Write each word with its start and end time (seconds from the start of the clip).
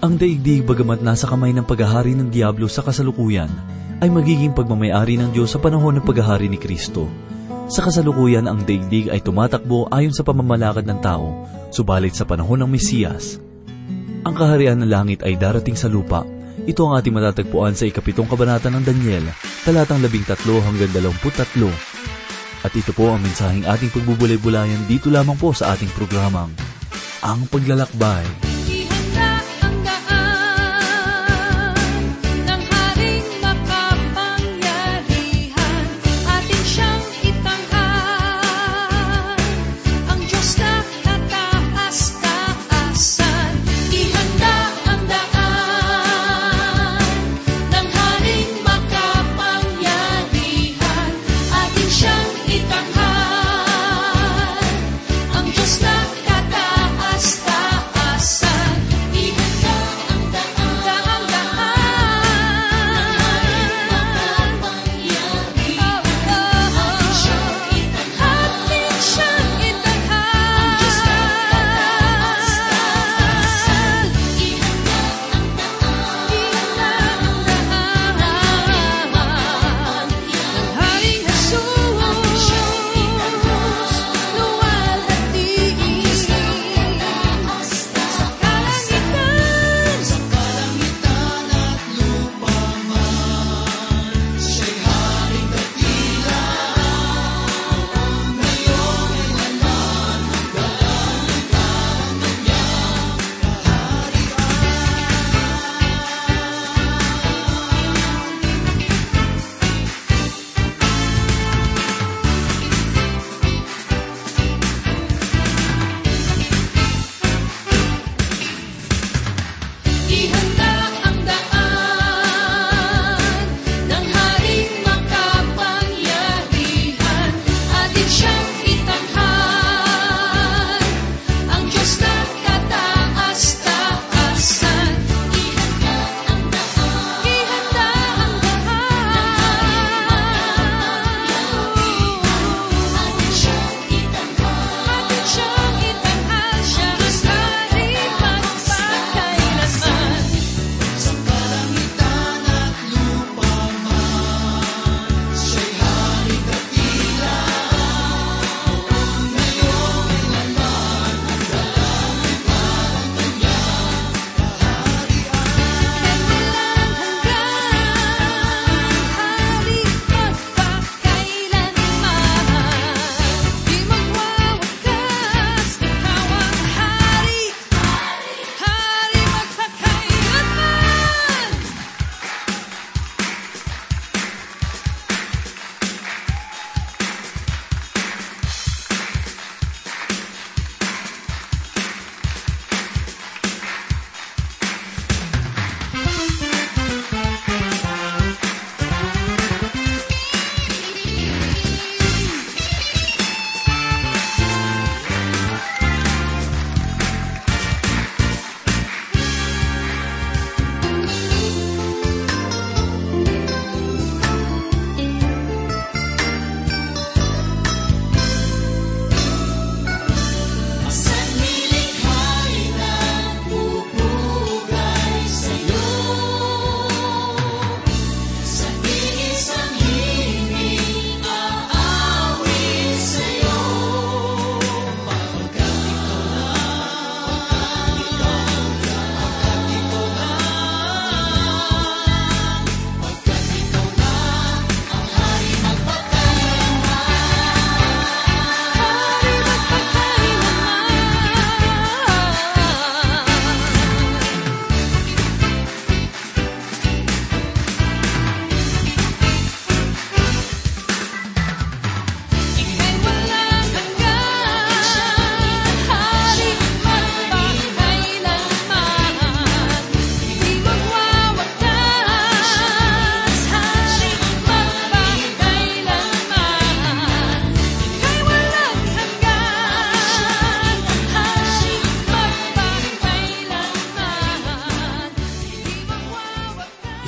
Ang 0.00 0.16
daigdig 0.16 0.64
bagamat 0.64 1.04
nasa 1.04 1.28
kamay 1.28 1.52
ng 1.52 1.68
paghahari 1.68 2.16
ng 2.16 2.32
Diablo 2.32 2.64
sa 2.72 2.80
kasalukuyan 2.80 3.52
ay 4.00 4.08
magiging 4.08 4.56
pagmamayari 4.56 5.20
ng 5.20 5.28
Diyos 5.28 5.52
sa 5.52 5.60
panahon 5.60 6.00
ng 6.00 6.04
paghahari 6.08 6.48
ni 6.48 6.56
Kristo. 6.56 7.04
Sa 7.68 7.84
kasalukuyan, 7.84 8.48
ang 8.48 8.64
daigdig 8.64 9.12
ay 9.12 9.20
tumatakbo 9.20 9.92
ayon 9.92 10.16
sa 10.16 10.24
pamamalakad 10.24 10.88
ng 10.88 11.04
tao, 11.04 11.44
subalit 11.68 12.16
sa 12.16 12.24
panahon 12.24 12.64
ng 12.64 12.70
Mesiyas. 12.72 13.44
Ang 14.24 14.32
kaharian 14.32 14.80
ng 14.80 14.88
langit 14.88 15.20
ay 15.20 15.36
darating 15.36 15.76
sa 15.76 15.92
lupa. 15.92 16.24
Ito 16.64 16.80
ang 16.88 16.96
ating 16.96 17.12
matatagpuan 17.20 17.76
sa 17.76 17.84
ikapitong 17.84 18.24
kabanata 18.24 18.72
ng 18.72 18.80
Daniel, 18.80 19.28
talatang 19.68 20.00
labing 20.00 20.24
tatlo 20.24 20.64
hanggang 20.64 20.96
dalawamput 20.96 21.36
tatlo. 21.36 21.68
At 22.64 22.72
ito 22.72 22.96
po 22.96 23.12
ang 23.12 23.20
mensaheng 23.20 23.68
ating 23.68 23.92
pagbubulay-bulayan 23.92 24.80
dito 24.88 25.12
lamang 25.12 25.36
po 25.36 25.52
sa 25.52 25.76
ating 25.76 25.92
programang, 25.92 26.48
Ang 27.20 27.44
Paglalakbay. 27.52 28.24
Ang 28.24 28.32
Paglalakbay. 28.40 28.49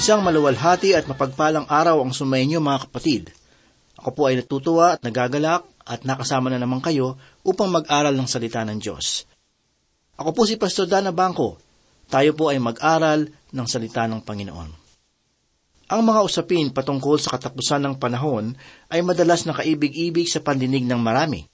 Isang 0.03 0.27
maluwalhati 0.27 0.99
at 0.99 1.07
mapagpalang 1.07 1.71
araw 1.71 2.03
ang 2.03 2.11
sumainyo 2.11 2.59
mga 2.59 2.91
kapatid. 2.91 3.31
Ako 4.03 4.11
po 4.11 4.27
ay 4.27 4.35
natutuwa 4.35 4.99
at 4.99 5.01
nagagalak 5.07 5.63
at 5.87 6.03
nakasama 6.03 6.51
na 6.51 6.59
naman 6.59 6.83
kayo 6.83 7.15
upang 7.47 7.71
mag-aral 7.71 8.11
ng 8.11 8.27
salita 8.27 8.67
ng 8.67 8.83
Diyos. 8.83 9.31
Ako 10.19 10.35
po 10.35 10.43
si 10.43 10.59
Pastor 10.59 10.91
Dana 10.91 11.15
Bangko. 11.15 11.55
Tayo 12.11 12.35
po 12.35 12.51
ay 12.51 12.59
mag-aral 12.59 13.31
ng 13.31 13.67
salita 13.71 14.11
ng 14.11 14.27
Panginoon. 14.27 14.71
Ang 15.95 16.03
mga 16.03 16.21
usapin 16.27 16.75
patungkol 16.75 17.23
sa 17.23 17.39
katapusan 17.39 17.87
ng 17.87 17.95
panahon 18.03 18.59
ay 18.91 19.07
madalas 19.07 19.47
nakaibig-ibig 19.47 20.27
sa 20.27 20.43
pandinig 20.43 20.83
ng 20.83 20.99
marami. 20.99 21.47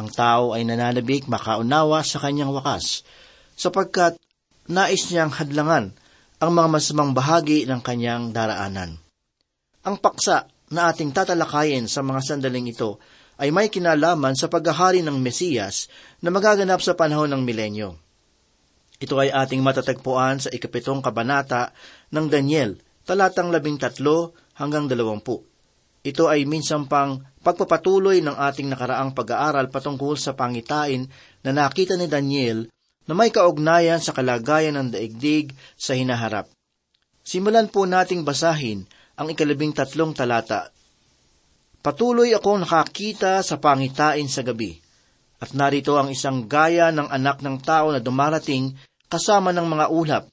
Ang 0.00 0.08
tao 0.08 0.56
ay 0.56 0.64
nananabik 0.64 1.28
makaunawa 1.28 2.00
sa 2.00 2.16
kanyang 2.16 2.48
wakas, 2.48 3.04
sapagkat 3.60 4.16
nais 4.72 5.04
niyang 5.12 5.36
hadlangan 5.36 5.92
ang 6.42 6.50
mga 6.50 6.68
masamang 6.74 7.14
bahagi 7.14 7.70
ng 7.70 7.78
kanyang 7.78 8.34
daraanan. 8.34 8.98
Ang 9.86 9.96
paksa 10.02 10.50
na 10.74 10.90
ating 10.90 11.14
tatalakayin 11.14 11.86
sa 11.86 12.02
mga 12.02 12.18
sandaling 12.18 12.66
ito 12.66 12.98
ay 13.38 13.54
may 13.54 13.70
kinalaman 13.70 14.34
sa 14.34 14.50
paghahari 14.50 15.06
ng 15.06 15.22
Mesiyas 15.22 15.86
na 16.18 16.34
magaganap 16.34 16.82
sa 16.82 16.98
panahon 16.98 17.30
ng 17.30 17.46
milenyo. 17.46 17.94
Ito 18.98 19.14
ay 19.22 19.30
ating 19.30 19.62
matatagpuan 19.62 20.42
sa 20.42 20.50
ikapitong 20.50 20.98
kabanata 20.98 21.70
ng 22.10 22.26
Daniel, 22.26 22.74
talatang 23.06 23.54
labing 23.54 23.78
tatlo 23.78 24.34
hanggang 24.58 24.90
dalawampu. 24.90 25.46
Ito 26.02 26.26
ay 26.26 26.42
minsan 26.50 26.90
pang 26.90 27.22
pagpapatuloy 27.46 28.18
ng 28.18 28.34
ating 28.34 28.66
nakaraang 28.66 29.14
pag-aaral 29.14 29.70
patungkol 29.70 30.18
sa 30.18 30.34
pangitain 30.34 31.06
na 31.46 31.54
nakita 31.54 31.94
ni 31.94 32.10
Daniel 32.10 32.66
na 33.06 33.12
may 33.18 33.34
kaugnayan 33.34 33.98
sa 33.98 34.14
kalagayan 34.14 34.78
ng 34.78 34.88
daigdig 34.94 35.50
sa 35.74 35.98
hinaharap. 35.98 36.46
Simulan 37.22 37.70
po 37.70 37.86
nating 37.86 38.26
basahin 38.26 38.86
ang 39.18 39.30
ikalabing 39.30 39.74
tatlong 39.74 40.14
talata. 40.14 40.70
Patuloy 41.82 42.30
akong 42.34 42.62
nakakita 42.62 43.42
sa 43.42 43.58
pangitain 43.58 44.26
sa 44.30 44.46
gabi, 44.46 44.78
at 45.42 45.50
narito 45.50 45.98
ang 45.98 46.14
isang 46.14 46.46
gaya 46.46 46.94
ng 46.94 47.10
anak 47.10 47.42
ng 47.42 47.58
tao 47.58 47.90
na 47.90 47.98
dumarating 47.98 48.70
kasama 49.10 49.50
ng 49.50 49.66
mga 49.66 49.86
ulap, 49.90 50.24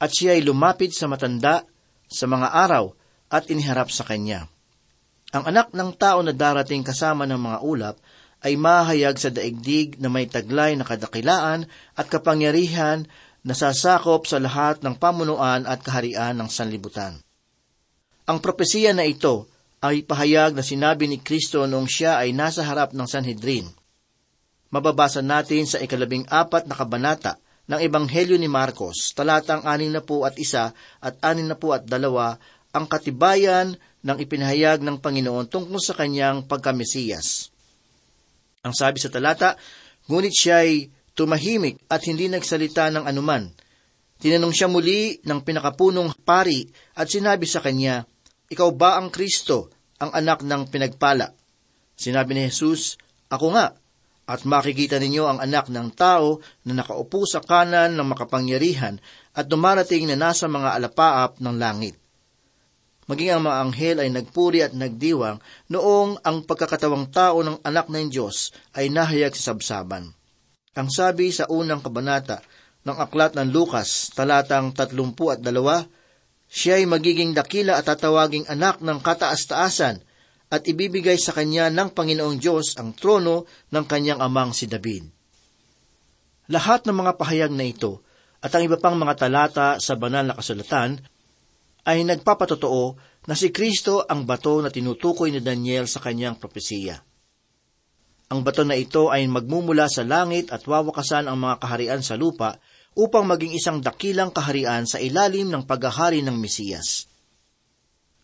at 0.00 0.08
siya 0.08 0.36
ay 0.36 0.44
lumapit 0.44 0.96
sa 0.96 1.04
matanda 1.08 1.64
sa 2.08 2.24
mga 2.24 2.48
araw 2.48 2.92
at 3.28 3.48
iniharap 3.52 3.92
sa 3.92 4.08
kanya. 4.08 4.48
Ang 5.36 5.52
anak 5.52 5.76
ng 5.76 5.90
tao 6.00 6.24
na 6.24 6.32
darating 6.32 6.80
kasama 6.80 7.28
ng 7.28 7.36
mga 7.36 7.58
ulap 7.60 7.96
ay 8.44 8.58
mahayag 8.60 9.16
sa 9.16 9.32
daigdig 9.32 9.96
na 9.96 10.12
may 10.12 10.28
taglay 10.28 10.76
na 10.76 10.84
kadakilaan 10.84 11.64
at 11.96 12.06
kapangyarihan 12.08 13.08
na 13.46 13.54
sasakop 13.54 14.26
sa 14.26 14.42
lahat 14.42 14.82
ng 14.82 14.98
pamunuan 14.98 15.64
at 15.64 15.80
kaharian 15.80 16.34
ng 16.34 16.50
sanlibutan. 16.50 17.22
Ang 18.26 18.42
propesiya 18.42 18.90
na 18.90 19.06
ito 19.06 19.46
ay 19.78 20.02
pahayag 20.02 20.58
na 20.58 20.66
sinabi 20.66 21.06
ni 21.06 21.22
Kristo 21.22 21.62
noong 21.62 21.86
siya 21.86 22.18
ay 22.18 22.34
nasa 22.34 22.66
harap 22.66 22.90
ng 22.90 23.06
Sanhedrin. 23.06 23.70
Mababasa 24.74 25.22
natin 25.22 25.62
sa 25.62 25.78
ikalabing 25.78 26.26
apat 26.26 26.66
na 26.66 26.74
kabanata 26.74 27.38
ng 27.70 27.78
Ebanghelyo 27.78 28.34
ni 28.34 28.50
Marcos, 28.50 29.14
talatang 29.14 29.62
anin 29.62 29.94
na 29.94 30.02
po 30.02 30.26
at 30.26 30.34
isa 30.42 30.74
at 30.98 31.14
anin 31.22 31.46
na 31.46 31.54
po 31.54 31.70
at 31.70 31.86
dalawa, 31.86 32.34
ang 32.74 32.90
katibayan 32.90 33.78
ng 34.02 34.16
ipinahayag 34.18 34.82
ng 34.82 34.98
Panginoon 34.98 35.46
tungkol 35.46 35.78
sa 35.78 35.94
kanyang 35.94 36.46
pagkamesiyas. 36.50 37.55
Ang 38.66 38.74
sabi 38.74 38.98
sa 38.98 39.06
talata, 39.06 39.54
ngunit 40.10 40.34
siya 40.34 40.66
ay 40.66 40.90
tumahimik 41.14 41.86
at 41.86 42.02
hindi 42.10 42.26
nagsalita 42.26 42.90
ng 42.90 43.06
anuman. 43.06 43.46
Tinanong 44.18 44.50
siya 44.50 44.66
muli 44.66 45.22
ng 45.22 45.40
pinakapunong 45.46 46.18
pari 46.26 46.66
at 46.98 47.06
sinabi 47.06 47.46
sa 47.46 47.62
kanya, 47.62 48.02
Ikaw 48.50 48.70
ba 48.74 48.98
ang 48.98 49.14
Kristo, 49.14 49.70
ang 50.02 50.10
anak 50.10 50.42
ng 50.42 50.66
pinagpala? 50.66 51.30
Sinabi 51.94 52.34
ni 52.34 52.50
Jesus, 52.50 52.98
Ako 53.30 53.54
nga, 53.54 53.78
at 54.26 54.42
makikita 54.42 54.98
ninyo 54.98 55.24
ang 55.30 55.38
anak 55.38 55.70
ng 55.70 55.94
tao 55.94 56.42
na 56.66 56.82
nakaupo 56.82 57.22
sa 57.22 57.38
kanan 57.38 57.94
ng 57.94 58.06
makapangyarihan 58.10 58.98
at 59.38 59.46
dumarating 59.46 60.10
na 60.10 60.18
nasa 60.18 60.50
mga 60.50 60.74
alapaap 60.74 61.38
ng 61.38 61.54
langit. 61.54 61.94
Maging 63.06 63.30
ang 63.38 63.42
mga 63.46 63.58
anghel 63.62 63.96
ay 64.02 64.10
nagpuri 64.10 64.66
at 64.66 64.74
nagdiwang 64.74 65.38
noong 65.70 66.18
ang 66.26 66.42
pagkakatawang 66.42 67.14
tao 67.14 67.38
ng 67.46 67.62
anak 67.62 67.86
ng 67.86 68.10
Diyos 68.10 68.50
ay 68.74 68.90
nahayag 68.90 69.30
sa 69.38 69.54
sabsaban. 69.54 70.10
Ang 70.74 70.88
sabi 70.90 71.30
sa 71.30 71.46
unang 71.46 71.80
kabanata 71.80 72.42
ng 72.82 72.98
aklat 72.98 73.38
ng 73.38 73.54
Lukas, 73.54 74.10
talatang 74.10 74.74
tatlumpu 74.74 75.30
at 75.30 75.38
dalawa, 75.38 75.86
siya 76.50 76.82
ay 76.82 76.86
magiging 76.90 77.30
dakila 77.30 77.78
at 77.78 77.86
tatawaging 77.86 78.46
anak 78.50 78.82
ng 78.82 78.98
kataas-taasan 78.98 80.02
at 80.50 80.62
ibibigay 80.66 81.18
sa 81.18 81.34
kanya 81.34 81.70
ng 81.70 81.90
Panginoong 81.90 82.38
Diyos 82.38 82.78
ang 82.78 82.94
trono 82.94 83.46
ng 83.70 83.84
kanyang 83.86 84.22
amang 84.22 84.54
si 84.54 84.70
David. 84.70 85.06
Lahat 86.50 86.86
ng 86.86 86.94
mga 86.94 87.18
pahayag 87.18 87.50
na 87.50 87.66
ito 87.66 88.02
at 88.38 88.54
ang 88.54 88.62
iba 88.62 88.78
pang 88.78 88.94
mga 88.94 89.26
talata 89.26 89.82
sa 89.82 89.98
banal 89.98 90.30
na 90.30 90.38
kasulatan 90.38 91.02
ay 91.86 92.02
nagpapatotoo 92.02 92.84
na 93.30 93.34
si 93.38 93.54
Kristo 93.54 94.02
ang 94.02 94.26
bato 94.26 94.58
na 94.58 94.74
tinutukoy 94.74 95.30
ni 95.30 95.38
Daniel 95.38 95.86
sa 95.86 96.02
kanyang 96.02 96.38
propesiya. 96.38 96.98
Ang 98.26 98.42
bato 98.42 98.66
na 98.66 98.74
ito 98.74 99.06
ay 99.14 99.30
magmumula 99.30 99.86
sa 99.86 100.02
langit 100.02 100.50
at 100.50 100.66
wawakasan 100.66 101.30
ang 101.30 101.38
mga 101.38 101.62
kaharian 101.62 102.02
sa 102.02 102.18
lupa 102.18 102.58
upang 102.98 103.22
maging 103.22 103.54
isang 103.54 103.78
dakilang 103.78 104.34
kaharian 104.34 104.82
sa 104.82 104.98
ilalim 104.98 105.46
ng 105.46 105.62
paghahari 105.62 106.26
ng 106.26 106.34
Mesiyas. 106.34 107.06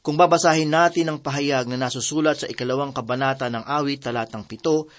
Kung 0.03 0.19
babasahin 0.19 0.67
natin 0.67 1.07
ang 1.07 1.19
pahayag 1.23 1.71
na 1.71 1.87
nasusulat 1.87 2.43
sa 2.43 2.51
ikalawang 2.51 2.91
kabanata 2.91 3.47
ng 3.47 3.63
awit 3.63 4.03
talatang 4.03 4.43
pito, 4.43 4.91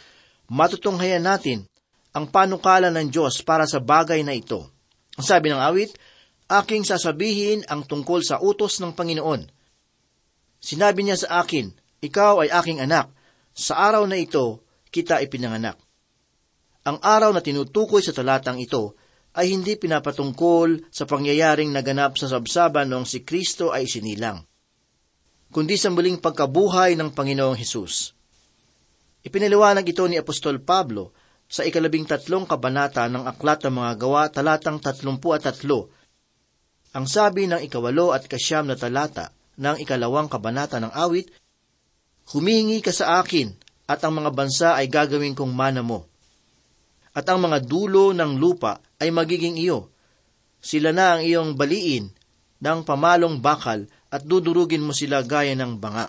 matutunghayan 0.47 1.27
natin 1.27 1.67
ang 2.15 2.31
panukala 2.31 2.87
ng 2.87 3.11
Diyos 3.11 3.43
para 3.43 3.67
sa 3.67 3.83
bagay 3.83 4.23
na 4.23 4.31
ito. 4.31 4.63
Ang 5.19 5.25
sabi 5.27 5.51
ng 5.51 5.59
awit, 5.59 5.99
aking 6.61 6.85
sasabihin 6.85 7.65
ang 7.71 7.87
tungkol 7.87 8.21
sa 8.21 8.37
utos 8.37 8.77
ng 8.83 8.93
Panginoon. 8.93 9.49
Sinabi 10.61 11.01
niya 11.01 11.17
sa 11.17 11.41
akin, 11.41 11.73
ikaw 12.03 12.45
ay 12.45 12.53
aking 12.53 12.83
anak, 12.83 13.09
sa 13.53 13.79
araw 13.89 14.05
na 14.05 14.17
ito, 14.17 14.61
kita 14.93 15.21
ipinanganak. 15.25 15.77
Ang 16.83 16.99
araw 16.99 17.31
na 17.31 17.39
tinutukoy 17.39 18.03
sa 18.03 18.11
talatang 18.11 18.59
ito 18.59 18.99
ay 19.33 19.49
hindi 19.49 19.79
pinapatungkol 19.79 20.93
sa 20.93 21.09
pangyayaring 21.09 21.73
naganap 21.73 22.19
sa 22.19 22.29
sabsaban 22.29 22.91
noong 22.91 23.07
si 23.07 23.25
Kristo 23.25 23.73
ay 23.73 23.89
sinilang, 23.89 24.45
kundi 25.49 25.73
sa 25.79 25.89
muling 25.89 26.21
pagkabuhay 26.21 26.93
ng 26.93 27.09
Panginoong 27.15 27.57
Hesus. 27.57 28.13
Ipinaliwanag 29.23 29.87
ito 29.87 30.03
ni 30.05 30.19
Apostol 30.19 30.59
Pablo 30.61 31.15
sa 31.47 31.63
ikalabing 31.63 32.03
tatlong 32.03 32.43
kabanata 32.43 33.07
ng 33.07 33.23
Aklat 33.23 33.63
ng 33.63 33.73
mga 33.73 33.91
Gawa 33.95 34.23
talatang 34.27 34.83
tatlumpu 34.83 35.31
at 35.31 35.47
tatlo. 35.47 35.87
Ang 36.93 37.09
sabi 37.09 37.49
ng 37.49 37.61
ikawalo 37.65 38.13
at 38.13 38.29
kasyam 38.29 38.69
na 38.69 38.77
talata 38.77 39.33
ng 39.57 39.81
ikalawang 39.81 40.29
kabanata 40.29 40.77
ng 40.77 40.93
awit, 40.93 41.29
Humingi 42.31 42.79
ka 42.79 42.95
sa 42.95 43.19
akin 43.19 43.51
at 43.89 43.99
ang 44.07 44.15
mga 44.15 44.31
bansa 44.31 44.79
ay 44.79 44.87
gagawin 44.87 45.35
kong 45.35 45.51
mana 45.51 45.83
mo. 45.83 46.07
At 47.11 47.27
ang 47.27 47.43
mga 47.43 47.67
dulo 47.67 48.15
ng 48.15 48.39
lupa 48.39 48.79
ay 48.97 49.11
magiging 49.11 49.59
iyo. 49.59 49.91
Sila 50.63 50.95
na 50.95 51.19
ang 51.19 51.21
iyong 51.21 51.59
baliin 51.59 52.07
ng 52.63 52.79
pamalong 52.87 53.43
bakal 53.43 53.83
at 54.07 54.23
dudurugin 54.23 54.81
mo 54.81 54.95
sila 54.95 55.19
gaya 55.21 55.51
ng 55.51 55.83
banga. 55.83 56.07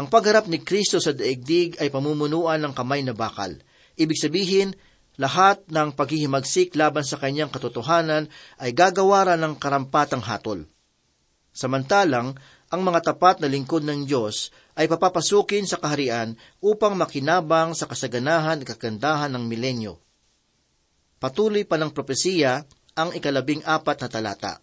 Ang 0.00 0.08
pagharap 0.08 0.48
ni 0.48 0.64
Kristo 0.64 0.96
sa 0.96 1.12
daigdig 1.12 1.76
ay 1.76 1.92
pamumunuan 1.92 2.64
ng 2.64 2.72
kamay 2.72 3.04
na 3.04 3.12
bakal. 3.12 3.52
Ibig 3.96 4.16
sabihin, 4.16 4.72
lahat 5.16 5.64
ng 5.72 5.96
paghihimagsik 5.96 6.76
laban 6.76 7.04
sa 7.04 7.16
kanyang 7.16 7.48
katotohanan 7.48 8.28
ay 8.60 8.76
gagawaran 8.76 9.40
ng 9.40 9.56
karampatang 9.56 10.20
hatol. 10.20 10.68
Samantalang, 11.56 12.36
ang 12.68 12.82
mga 12.82 13.12
tapat 13.12 13.40
na 13.40 13.48
lingkod 13.48 13.86
ng 13.86 14.04
Diyos 14.04 14.52
ay 14.76 14.90
papapasukin 14.90 15.64
sa 15.64 15.80
kaharian 15.80 16.36
upang 16.60 16.98
makinabang 16.98 17.72
sa 17.72 17.88
kasaganahan 17.88 18.60
at 18.60 18.66
kagandahan 18.66 19.32
ng 19.32 19.44
milenyo. 19.48 19.96
Patuloy 21.16 21.64
pa 21.64 21.80
ng 21.80 21.94
propesiya 21.96 22.60
ang 22.92 23.14
ikalabing 23.16 23.64
apat 23.64 24.04
na 24.04 24.08
talata. 24.12 24.54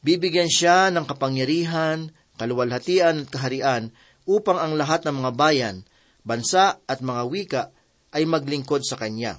Bibigyan 0.00 0.48
siya 0.48 0.88
ng 0.90 1.04
kapangyarihan, 1.06 2.10
kaluwalhatian 2.40 3.22
at 3.22 3.28
kaharian 3.28 3.82
upang 4.24 4.56
ang 4.56 4.74
lahat 4.74 5.04
ng 5.06 5.14
mga 5.20 5.32
bayan, 5.36 5.76
bansa 6.24 6.80
at 6.88 6.98
mga 7.04 7.22
wika 7.28 7.62
ay 8.16 8.24
maglingkod 8.26 8.82
sa 8.82 8.96
Kanya. 8.96 9.38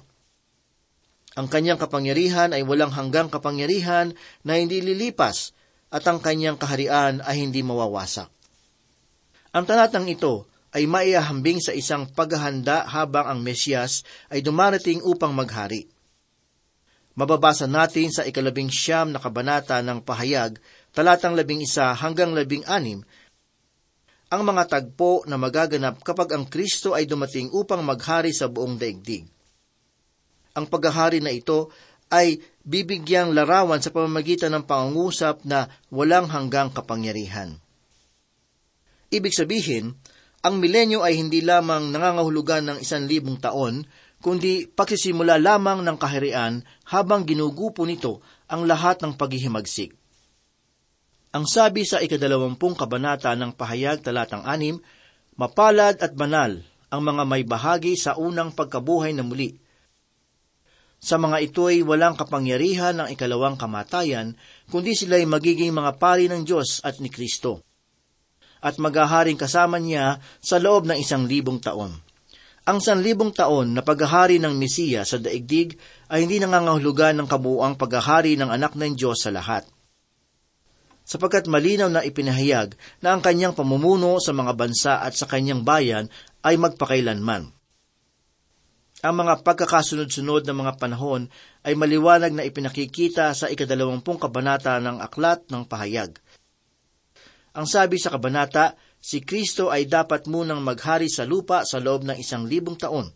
Ang 1.32 1.48
kanyang 1.48 1.80
kapangyarihan 1.80 2.52
ay 2.52 2.60
walang 2.60 2.92
hanggang 2.92 3.32
kapangyarihan 3.32 4.12
na 4.44 4.60
hindi 4.60 4.84
lilipas 4.84 5.56
at 5.88 6.04
ang 6.04 6.20
kanyang 6.20 6.60
kaharian 6.60 7.24
ay 7.24 7.40
hindi 7.40 7.64
mawawasak. 7.64 8.28
Ang 9.52 9.64
talatang 9.64 10.08
ito 10.08 10.48
ay 10.72 10.88
maiahambing 10.88 11.60
sa 11.60 11.76
isang 11.76 12.08
paghahanda 12.08 12.88
habang 12.88 13.28
ang 13.28 13.40
Mesyas 13.44 14.04
ay 14.32 14.40
dumarating 14.40 15.04
upang 15.04 15.36
maghari. 15.36 15.88
Mababasa 17.12 17.68
natin 17.68 18.08
sa 18.08 18.24
ikalabing 18.24 18.72
siyam 18.72 19.12
na 19.12 19.20
kabanata 19.20 19.76
ng 19.84 20.00
pahayag, 20.00 20.56
talatang 20.96 21.36
labing 21.36 21.60
isa 21.60 21.92
hanggang 21.92 22.32
labing 22.32 22.64
anim, 22.64 23.04
ang 24.32 24.48
mga 24.48 24.64
tagpo 24.64 25.20
na 25.28 25.36
magaganap 25.36 26.00
kapag 26.00 26.32
ang 26.32 26.48
Kristo 26.48 26.96
ay 26.96 27.04
dumating 27.04 27.52
upang 27.52 27.84
maghari 27.84 28.32
sa 28.32 28.48
buong 28.48 28.80
daigdig. 28.80 29.28
Ang 30.52 30.68
paghahari 30.68 31.24
na 31.24 31.32
ito 31.32 31.72
ay 32.12 32.40
bibigyang 32.60 33.32
larawan 33.32 33.80
sa 33.80 33.88
pamamagitan 33.88 34.52
ng 34.52 34.68
pangungusap 34.68 35.48
na 35.48 35.72
walang 35.88 36.28
hanggang 36.28 36.68
kapangyarihan. 36.68 37.56
Ibig 39.08 39.32
sabihin, 39.32 39.96
ang 40.42 40.58
milenyo 40.60 41.00
ay 41.00 41.16
hindi 41.16 41.40
lamang 41.40 41.94
nangangahulugan 41.94 42.68
ng 42.68 42.78
isan 42.82 43.06
libong 43.08 43.38
taon, 43.38 43.86
kundi 44.18 44.68
pagsisimula 44.68 45.38
lamang 45.38 45.80
ng 45.86 45.96
kaharian 45.96 46.60
habang 46.90 47.24
ginugupo 47.24 47.86
nito 47.86 48.20
ang 48.50 48.66
lahat 48.66 49.00
ng 49.00 49.14
paghihimagsik. 49.14 49.94
Ang 51.32 51.48
sabi 51.48 51.88
sa 51.88 52.02
ikadalawampung 52.04 52.76
kabanata 52.76 53.32
ng 53.32 53.56
pahayag 53.56 54.04
talatang 54.04 54.44
anim, 54.44 54.76
mapalad 55.38 55.96
at 55.96 56.12
banal 56.12 56.60
ang 56.92 57.00
mga 57.00 57.22
may 57.24 57.40
bahagi 57.40 57.96
sa 57.96 58.20
unang 58.20 58.52
pagkabuhay 58.52 59.16
na 59.16 59.24
muli. 59.24 59.61
Sa 61.02 61.18
mga 61.18 61.42
ito'y 61.50 61.82
walang 61.82 62.14
kapangyarihan 62.14 62.94
ng 62.94 63.08
ikalawang 63.18 63.58
kamatayan, 63.58 64.38
kundi 64.70 64.94
sila'y 64.94 65.26
magiging 65.26 65.74
mga 65.74 65.98
pari 65.98 66.30
ng 66.30 66.46
Diyos 66.46 66.78
at 66.86 67.02
ni 67.02 67.10
Kristo. 67.10 67.66
At 68.62 68.78
maghaharing 68.78 69.34
kasama 69.34 69.82
niya 69.82 70.22
sa 70.38 70.62
loob 70.62 70.86
ng 70.86 70.94
isang 70.94 71.26
libong 71.26 71.58
taon. 71.58 71.90
Ang 72.62 72.78
sanlibong 72.78 73.34
taon 73.34 73.74
na 73.74 73.82
paghahari 73.82 74.38
ng 74.38 74.54
Mesiya 74.54 75.02
sa 75.02 75.18
daigdig 75.18 75.74
ay 76.06 76.22
hindi 76.22 76.38
nangangahulugan 76.38 77.18
ng 77.18 77.26
kabuuang 77.26 77.74
paghahari 77.74 78.38
ng 78.38 78.54
anak 78.54 78.78
ng 78.78 78.94
Diyos 78.94 79.26
sa 79.26 79.34
lahat 79.34 79.66
sapagkat 81.02 81.50
malinaw 81.50 81.90
na 81.90 82.06
ipinahayag 82.06 82.78
na 83.02 83.14
ang 83.14 83.20
kanyang 83.20 83.52
pamumuno 83.52 84.16
sa 84.22 84.30
mga 84.30 84.52
bansa 84.54 85.02
at 85.02 85.18
sa 85.18 85.26
kanyang 85.26 85.66
bayan 85.66 86.06
ay 86.46 86.56
magpakailanman. 86.56 87.50
Ang 89.02 89.18
mga 89.18 89.42
pagkakasunod-sunod 89.42 90.46
ng 90.46 90.56
mga 90.62 90.78
panahon 90.78 91.26
ay 91.66 91.74
maliwanag 91.74 92.30
na 92.38 92.46
ipinakikita 92.46 93.34
sa 93.34 93.50
ikadalawampung 93.50 94.14
kabanata 94.14 94.78
ng 94.78 95.02
Aklat 95.02 95.50
ng 95.50 95.66
Pahayag. 95.66 96.22
Ang 97.58 97.66
sabi 97.66 97.98
sa 97.98 98.14
kabanata, 98.14 98.78
si 99.02 99.18
Kristo 99.26 99.74
ay 99.74 99.90
dapat 99.90 100.30
munang 100.30 100.62
maghari 100.62 101.10
sa 101.10 101.26
lupa 101.26 101.66
sa 101.66 101.82
loob 101.82 102.06
ng 102.06 102.14
isang 102.14 102.46
libong 102.46 102.78
taon. 102.78 103.10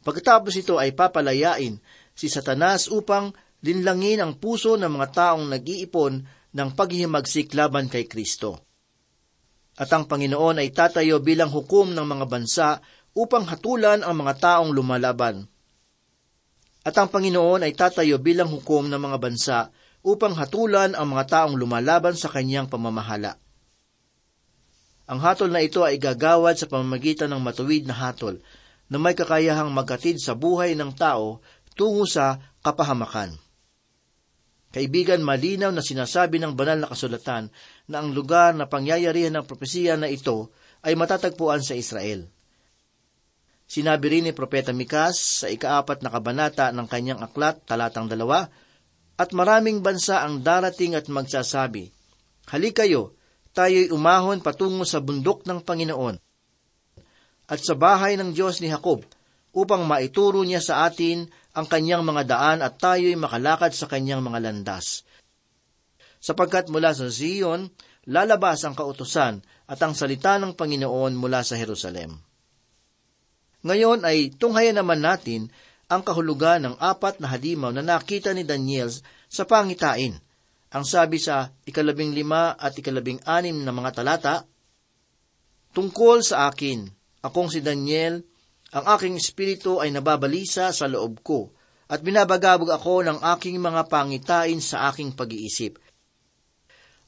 Pagkatapos 0.00 0.56
ito 0.56 0.80
ay 0.80 0.96
papalayain 0.96 1.76
si 2.16 2.32
Satanas 2.32 2.88
upang 2.88 3.28
linlangin 3.60 4.24
ang 4.24 4.40
puso 4.40 4.80
ng 4.80 4.88
mga 4.88 5.08
taong 5.12 5.52
nag-iipon 5.52 6.12
ng 6.56 6.68
paghihimagsik 6.72 7.52
laban 7.52 7.92
kay 7.92 8.08
Kristo. 8.08 8.56
At 9.76 9.92
ang 9.92 10.08
Panginoon 10.08 10.64
ay 10.64 10.72
tatayo 10.72 11.20
bilang 11.20 11.52
hukom 11.52 11.92
ng 11.92 12.06
mga 12.08 12.24
bansa 12.24 12.80
upang 13.14 13.46
hatulan 13.46 14.02
ang 14.02 14.20
mga 14.20 14.34
taong 14.42 14.74
lumalaban. 14.74 15.46
At 16.84 16.98
ang 17.00 17.08
Panginoon 17.08 17.64
ay 17.64 17.72
tatayo 17.72 18.20
bilang 18.20 18.52
hukom 18.52 18.90
ng 18.90 19.00
mga 19.00 19.18
bansa 19.22 19.58
upang 20.04 20.36
hatulan 20.36 20.92
ang 20.92 21.16
mga 21.16 21.24
taong 21.30 21.56
lumalaban 21.56 22.12
sa 22.12 22.28
kanyang 22.28 22.68
pamamahala. 22.68 23.40
Ang 25.08 25.20
hatol 25.22 25.48
na 25.48 25.64
ito 25.64 25.80
ay 25.80 25.96
gagawad 25.96 26.60
sa 26.60 26.68
pamamagitan 26.68 27.32
ng 27.32 27.40
matuwid 27.40 27.88
na 27.88 27.96
hatol 27.96 28.36
na 28.88 29.00
may 29.00 29.16
kakayahang 29.16 29.72
magkatid 29.72 30.20
sa 30.20 30.36
buhay 30.36 30.76
ng 30.76 30.92
tao 30.92 31.40
tungo 31.72 32.04
sa 32.04 32.36
kapahamakan. 32.60 33.32
Kaibigan, 34.74 35.22
malinaw 35.22 35.70
na 35.70 35.86
sinasabi 35.86 36.42
ng 36.42 36.58
banal 36.58 36.82
na 36.82 36.90
kasulatan 36.90 37.46
na 37.86 38.02
ang 38.02 38.10
lugar 38.10 38.58
na 38.58 38.66
pangyayarihan 38.66 39.38
ng 39.38 39.46
propesiya 39.46 39.94
na 39.94 40.10
ito 40.10 40.50
ay 40.82 40.98
matatagpuan 40.98 41.62
sa 41.62 41.78
Israel. 41.78 42.33
Sinabi 43.64 44.06
rin 44.12 44.24
ni 44.28 44.32
Propeta 44.36 44.70
Mikas 44.70 45.42
sa 45.42 45.46
ikaapat 45.48 46.04
na 46.04 46.12
kabanata 46.12 46.70
ng 46.70 46.86
kanyang 46.86 47.24
aklat, 47.24 47.64
talatang 47.64 48.06
dalawa, 48.06 48.46
at 49.16 49.30
maraming 49.30 49.80
bansa 49.80 50.20
ang 50.20 50.42
darating 50.44 50.98
at 50.98 51.08
magsasabi, 51.08 51.88
Halikayo, 52.50 53.16
tayo'y 53.54 53.88
umahon 53.94 54.42
patungo 54.42 54.84
sa 54.84 55.00
bundok 55.00 55.46
ng 55.46 55.62
Panginoon 55.62 56.18
at 57.44 57.60
sa 57.60 57.76
bahay 57.76 58.16
ng 58.16 58.32
Diyos 58.32 58.60
ni 58.64 58.72
Jacob 58.72 59.04
upang 59.54 59.84
maituro 59.84 60.42
niya 60.42 60.64
sa 60.64 60.88
atin 60.88 61.28
ang 61.54 61.66
kanyang 61.70 62.02
mga 62.02 62.22
daan 62.26 62.58
at 62.64 62.80
tayo'y 62.80 63.14
makalakad 63.14 63.70
sa 63.70 63.86
kanyang 63.86 64.24
mga 64.24 64.42
landas. 64.42 65.06
Sapagkat 66.18 66.72
mula 66.72 66.96
sa 66.96 67.06
Zion, 67.12 67.68
lalabas 68.08 68.64
ang 68.64 68.74
kautusan 68.74 69.44
at 69.68 69.78
ang 69.84 69.92
salita 69.94 70.40
ng 70.40 70.56
Panginoon 70.56 71.14
mula 71.14 71.44
sa 71.44 71.54
Jerusalem. 71.54 72.16
Ngayon 73.64 74.04
ay 74.04 74.36
tunghayan 74.36 74.76
naman 74.76 75.00
natin 75.00 75.48
ang 75.88 76.04
kahulugan 76.04 76.64
ng 76.64 76.76
apat 76.76 77.20
na 77.20 77.32
halimaw 77.32 77.72
na 77.72 77.80
nakita 77.80 78.36
ni 78.36 78.44
Daniel 78.44 78.92
sa 79.28 79.48
pangitain. 79.48 80.20
Ang 80.74 80.84
sabi 80.84 81.16
sa 81.16 81.48
ikalabing 81.64 82.12
lima 82.12 82.52
at 82.60 82.76
ikalabing 82.76 83.24
anim 83.24 83.56
na 83.64 83.72
mga 83.72 83.90
talata, 84.04 84.44
Tungkol 85.74 86.22
sa 86.22 86.46
akin, 86.46 86.86
akong 87.26 87.50
si 87.50 87.58
Daniel, 87.58 88.22
ang 88.70 88.84
aking 88.94 89.18
espiritu 89.18 89.82
ay 89.82 89.90
nababalisa 89.90 90.70
sa 90.70 90.86
loob 90.86 91.18
ko, 91.26 91.50
at 91.90 91.98
binabagabog 91.98 92.70
ako 92.70 93.02
ng 93.02 93.18
aking 93.34 93.58
mga 93.58 93.90
pangitain 93.90 94.62
sa 94.62 94.86
aking 94.90 95.18
pag-iisip. 95.18 95.82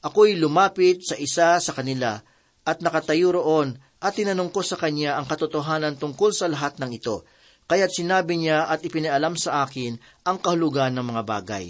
Ako'y 0.03 0.35
lumapit 0.35 0.99
sa 0.99 1.15
isa 1.15 1.63
sa 1.63 1.71
kanila, 1.71 2.19
at 2.67 2.83
nakatayo 2.83 3.39
roon, 3.39 3.79
at 3.97 4.13
tinanong 4.13 4.53
ko 4.53 4.61
sa 4.61 4.77
kanya 4.77 5.17
ang 5.17 5.25
katotohanan 5.25 5.97
tungkol 5.97 6.29
sa 6.29 6.45
lahat 6.45 6.77
ng 6.77 6.93
ito, 6.93 7.25
kaya't 7.65 7.91
sinabi 7.91 8.37
niya 8.37 8.69
at 8.69 8.85
ipinaalam 8.85 9.33
sa 9.35 9.65
akin 9.65 9.97
ang 10.23 10.37
kahulugan 10.37 10.93
ng 10.93 11.05
mga 11.05 11.23
bagay. 11.25 11.65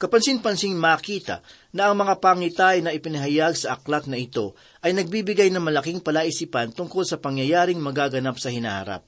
Kapansin-pansing 0.00 0.80
makita 0.80 1.44
na 1.76 1.92
ang 1.92 1.96
mga 2.00 2.24
pangitay 2.24 2.80
na 2.80 2.88
ipinahayag 2.88 3.52
sa 3.52 3.76
aklat 3.76 4.08
na 4.08 4.16
ito 4.16 4.56
ay 4.80 4.96
nagbibigay 4.96 5.52
ng 5.52 5.60
malaking 5.60 6.00
palaisipan 6.00 6.72
tungkol 6.72 7.04
sa 7.04 7.20
pangyayaring 7.20 7.76
magaganap 7.76 8.40
sa 8.40 8.48
hinaharap. 8.48 9.04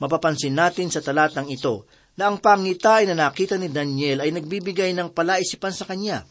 Mapapansin 0.00 0.56
natin 0.56 0.88
sa 0.88 1.04
talatang 1.04 1.52
ito 1.52 1.84
na 2.16 2.32
ang 2.32 2.40
pangitay 2.40 3.04
na 3.04 3.28
nakita 3.28 3.60
ni 3.60 3.68
Daniel 3.68 4.24
ay 4.24 4.32
nagbibigay 4.32 4.96
ng 4.96 5.12
palaisipan 5.12 5.76
sa 5.76 5.84
kanya. 5.84 6.24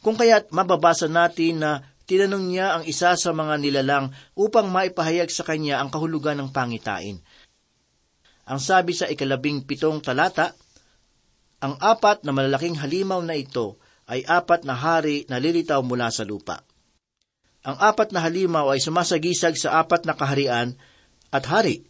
Kung 0.00 0.16
kaya't 0.16 0.48
mababasa 0.48 1.12
natin 1.12 1.60
na 1.60 1.89
tinanong 2.10 2.50
niya 2.50 2.66
ang 2.74 2.84
isa 2.90 3.14
sa 3.14 3.30
mga 3.30 3.62
nilalang 3.62 4.10
upang 4.34 4.66
maipahayag 4.66 5.30
sa 5.30 5.46
kanya 5.46 5.78
ang 5.78 5.94
kahulugan 5.94 6.42
ng 6.42 6.50
pangitain. 6.50 7.22
Ang 8.50 8.58
sabi 8.58 8.98
sa 8.98 9.06
ikalabing 9.06 9.62
pitong 9.62 10.02
talata, 10.02 10.50
ang 11.62 11.78
apat 11.78 12.26
na 12.26 12.34
malalaking 12.34 12.74
halimaw 12.82 13.22
na 13.22 13.38
ito 13.38 13.78
ay 14.10 14.26
apat 14.26 14.66
na 14.66 14.74
hari 14.74 15.22
na 15.30 15.38
lilitaw 15.38 15.86
mula 15.86 16.10
sa 16.10 16.26
lupa. 16.26 16.66
Ang 17.62 17.78
apat 17.78 18.10
na 18.10 18.26
halimaw 18.26 18.74
ay 18.74 18.82
sumasagisag 18.82 19.54
sa 19.54 19.78
apat 19.78 20.02
na 20.02 20.18
kaharian 20.18 20.74
at 21.30 21.46
hari. 21.46 21.86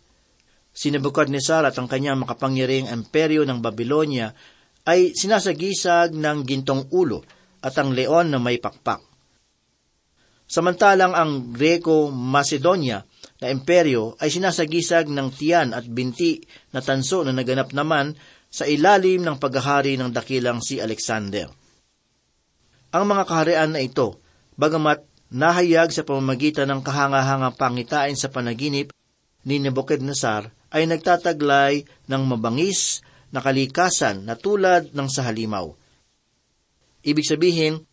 Si 0.68 0.92
Nebuchadnezzar 0.92 1.64
at 1.64 1.80
ang 1.80 1.88
kanyang 1.88 2.20
makapangyariang 2.20 2.92
imperyo 2.92 3.48
ng 3.48 3.64
Babylonia 3.64 4.36
ay 4.84 5.16
sinasagisag 5.16 6.12
ng 6.12 6.44
gintong 6.44 6.92
ulo 6.92 7.24
at 7.64 7.72
ang 7.80 7.96
leon 7.96 8.28
na 8.28 8.36
may 8.36 8.60
pakpak. 8.60 9.09
Samantalang 10.50 11.14
ang 11.14 11.54
Greco-Macedonia 11.54 13.06
na 13.38 13.46
imperyo 13.54 14.18
ay 14.18 14.34
sinasagisag 14.34 15.06
ng 15.06 15.30
tiyan 15.30 15.70
at 15.70 15.86
binti 15.86 16.42
na 16.74 16.82
tanso 16.82 17.22
na 17.22 17.30
naganap 17.30 17.70
naman 17.70 18.18
sa 18.50 18.66
ilalim 18.66 19.22
ng 19.22 19.38
paghahari 19.38 19.94
ng 19.94 20.10
dakilang 20.10 20.58
si 20.58 20.82
Alexander. 20.82 21.46
Ang 22.90 23.04
mga 23.06 23.22
kaharian 23.30 23.70
na 23.70 23.80
ito, 23.86 24.18
bagamat 24.58 25.06
nahayag 25.30 25.94
sa 25.94 26.02
pamamagitan 26.02 26.66
ng 26.66 26.82
kahangahangang 26.82 27.54
pangitain 27.54 28.18
sa 28.18 28.26
panaginip 28.26 28.90
ni 29.46 29.62
Nebuchadnezzar, 29.62 30.50
ay 30.74 30.90
nagtataglay 30.90 31.86
ng 32.10 32.22
mabangis 32.26 33.06
na 33.30 33.38
kalikasan 33.38 34.26
na 34.26 34.34
tulad 34.34 34.90
ng 34.90 35.06
sa 35.06 35.30
halimaw. 35.30 35.70
Ibig 37.06 37.26
sabihin, 37.26 37.86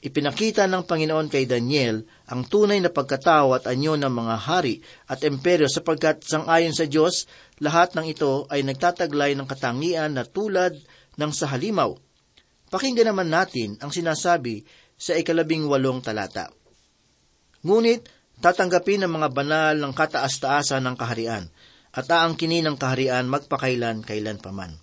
ipinakita 0.00 0.64
ng 0.64 0.88
Panginoon 0.88 1.28
kay 1.28 1.44
Daniel 1.44 2.00
ang 2.24 2.48
tunay 2.48 2.80
na 2.80 2.88
pagkatao 2.88 3.52
at 3.52 3.68
anyo 3.68 4.00
ng 4.00 4.08
mga 4.08 4.36
hari 4.48 4.80
at 5.06 5.20
imperyo 5.20 5.68
sapagkat 5.68 6.24
sangayon 6.24 6.72
sa 6.72 6.88
Diyos, 6.88 7.28
lahat 7.60 7.92
ng 7.92 8.08
ito 8.08 8.48
ay 8.48 8.64
nagtataglay 8.64 9.36
ng 9.36 9.44
katangian 9.44 10.16
na 10.16 10.24
tulad 10.24 10.72
ng 11.20 11.32
sa 11.36 11.52
halimaw. 11.52 11.92
Pakinggan 12.72 13.12
naman 13.12 13.28
natin 13.28 13.76
ang 13.84 13.92
sinasabi 13.92 14.64
sa 14.96 15.12
ikalabing 15.16 15.68
walong 15.68 16.00
talata. 16.00 16.48
Ngunit, 17.60 18.08
tatanggapin 18.40 19.04
ng 19.04 19.12
mga 19.20 19.28
banal 19.36 19.74
ng 19.76 19.92
kataas-taasan 19.92 20.80
ng 20.80 20.96
kaharian, 20.96 21.44
at 21.92 22.06
aangkinin 22.08 22.64
ng 22.64 22.76
kaharian 22.80 23.28
magpakailan 23.28 24.00
kailan 24.00 24.40
paman. 24.40 24.80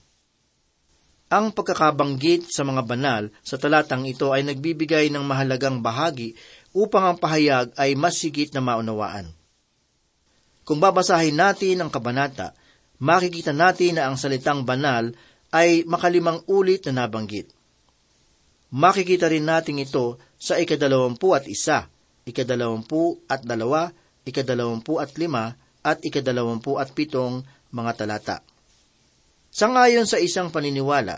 Ang 1.27 1.51
pagkakabanggit 1.51 2.47
sa 2.47 2.63
mga 2.63 2.87
banal 2.87 3.27
sa 3.43 3.59
talatang 3.59 4.07
ito 4.07 4.31
ay 4.31 4.47
nagbibigay 4.47 5.11
ng 5.11 5.27
mahalagang 5.27 5.83
bahagi 5.83 6.39
upang 6.71 7.03
ang 7.03 7.17
pahayag 7.19 7.75
ay 7.75 7.99
mas 7.99 8.15
na 8.55 8.63
maunawaan. 8.63 9.27
Kung 10.63 10.79
babasahin 10.79 11.35
natin 11.35 11.83
ang 11.83 11.91
kabanata, 11.91 12.55
makikita 13.03 13.51
natin 13.51 13.99
na 13.99 14.07
ang 14.07 14.15
salitang 14.15 14.63
banal 14.63 15.11
ay 15.51 15.83
makalimang 15.83 16.47
ulit 16.47 16.87
na 16.87 17.03
nabanggit. 17.03 17.51
Makikita 18.71 19.27
rin 19.27 19.47
natin 19.47 19.83
ito 19.83 20.19
sa 20.39 20.55
ikadalawampu 20.55 21.35
at 21.35 21.43
isa, 21.47 21.91
ikadalawampu 22.23 23.19
at 23.27 23.43
dalawa, 23.43 23.91
ikadalawampu 24.23 24.99
at 24.99 25.11
lima, 25.19 25.59
at 25.83 25.99
ikadalawampu 26.03 26.79
at 26.79 26.91
pitong 26.95 27.43
mga 27.71 27.91
talata. 27.99 28.46
Sangayon 29.57 30.05
sa 30.05 30.21
isang 30.21 30.53
paniniwala, 30.53 31.17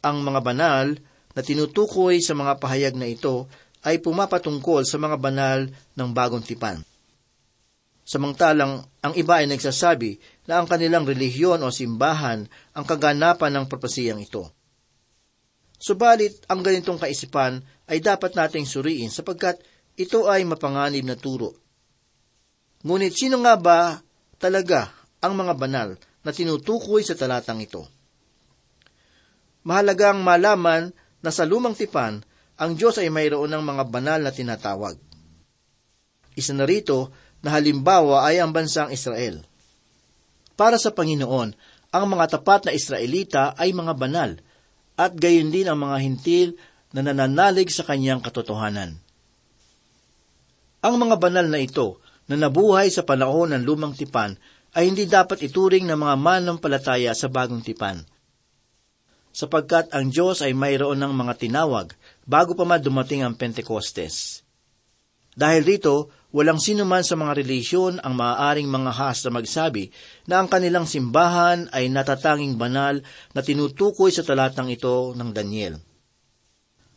ang 0.00 0.24
mga 0.24 0.40
banal 0.40 0.96
na 1.36 1.40
tinutukoy 1.44 2.24
sa 2.24 2.32
mga 2.32 2.56
pahayag 2.56 2.96
na 2.96 3.04
ito 3.04 3.52
ay 3.84 4.00
pumapatungkol 4.00 4.88
sa 4.88 4.96
mga 4.96 5.20
banal 5.20 5.68
ng 5.68 6.08
bagong 6.16 6.40
tipan. 6.40 6.80
Samantalang 8.00 8.88
ang 9.04 9.12
iba 9.12 9.44
ay 9.44 9.52
nagsasabi 9.52 10.16
na 10.48 10.56
ang 10.56 10.64
kanilang 10.64 11.04
relihiyon 11.04 11.60
o 11.60 11.68
simbahan 11.68 12.48
ang 12.72 12.84
kaganapan 12.88 13.52
ng 13.60 13.64
propesiyang 13.68 14.24
ito. 14.24 14.48
Subalit, 15.76 16.48
ang 16.48 16.64
ganitong 16.64 16.96
kaisipan 16.96 17.60
ay 17.92 18.00
dapat 18.00 18.32
nating 18.32 18.64
suriin 18.64 19.12
sapagkat 19.12 19.60
ito 20.00 20.32
ay 20.32 20.48
mapanganib 20.48 21.04
na 21.04 21.16
turo. 21.20 21.52
Ngunit 22.88 23.12
sino 23.12 23.36
nga 23.44 23.60
ba 23.60 24.00
talaga 24.40 24.96
ang 25.20 25.36
mga 25.36 25.52
banal 25.60 26.00
na 26.24 26.32
tinutukoy 26.32 27.04
sa 27.04 27.14
talatang 27.14 27.60
ito? 27.60 27.84
Mahalagang 29.64 30.20
malaman 30.20 30.92
na 31.24 31.30
sa 31.32 31.44
lumang 31.44 31.76
tipan, 31.76 32.20
ang 32.60 32.76
Diyos 32.76 33.00
ay 33.00 33.08
mayroon 33.08 33.52
ng 33.52 33.64
mga 33.64 33.84
banal 33.88 34.20
na 34.20 34.32
tinatawag. 34.32 34.96
Isa 36.34 36.52
na 36.52 36.66
rito 36.66 37.14
na 37.40 37.54
halimbawa 37.54 38.26
ay 38.26 38.40
ang 38.40 38.50
bansang 38.50 38.90
Israel. 38.90 39.44
Para 40.54 40.80
sa 40.80 40.92
Panginoon, 40.92 41.54
ang 41.94 42.04
mga 42.10 42.38
tapat 42.38 42.66
na 42.66 42.72
Israelita 42.74 43.54
ay 43.54 43.70
mga 43.70 43.94
banal, 43.94 44.38
at 44.94 45.14
gayon 45.14 45.50
din 45.50 45.66
ang 45.66 45.78
mga 45.78 45.96
hintil 46.02 46.48
na 46.94 47.02
nananalig 47.02 47.70
sa 47.74 47.82
kanyang 47.82 48.22
katotohanan. 48.22 48.98
Ang 50.84 50.94
mga 51.00 51.16
banal 51.18 51.46
na 51.50 51.58
ito 51.58 51.98
na 52.30 52.38
nabuhay 52.38 52.92
sa 52.92 53.02
panahon 53.02 53.50
ng 53.50 53.62
lumang 53.66 53.96
tipan 53.96 54.38
ay 54.74 54.90
hindi 54.90 55.06
dapat 55.06 55.46
ituring 55.46 55.86
ng 55.86 55.98
mga 55.98 56.14
manampalataya 56.18 57.14
sa 57.14 57.30
bagong 57.30 57.62
tipan. 57.62 58.02
Sapagkat 59.34 59.90
ang 59.90 60.10
Diyos 60.10 60.42
ay 60.42 60.54
mayroon 60.54 60.98
ng 60.98 61.10
mga 61.14 61.34
tinawag 61.38 61.94
bago 62.26 62.54
pa 62.54 62.66
man 62.66 62.82
dumating 62.82 63.22
ang 63.26 63.34
Pentecostes. 63.34 64.46
Dahil 65.34 65.66
rito, 65.66 66.14
walang 66.30 66.62
sino 66.62 66.86
man 66.86 67.02
sa 67.02 67.18
mga 67.18 67.42
relisyon 67.42 67.98
ang 68.02 68.14
maaaring 68.14 68.70
mga 68.70 68.90
has 68.94 69.26
na 69.26 69.34
magsabi 69.34 69.90
na 70.30 70.38
ang 70.38 70.46
kanilang 70.46 70.86
simbahan 70.86 71.66
ay 71.74 71.90
natatanging 71.90 72.54
banal 72.54 73.02
na 73.34 73.40
tinutukoy 73.42 74.14
sa 74.14 74.22
talatang 74.22 74.70
ito 74.70 75.10
ng 75.18 75.30
Daniel. 75.34 75.82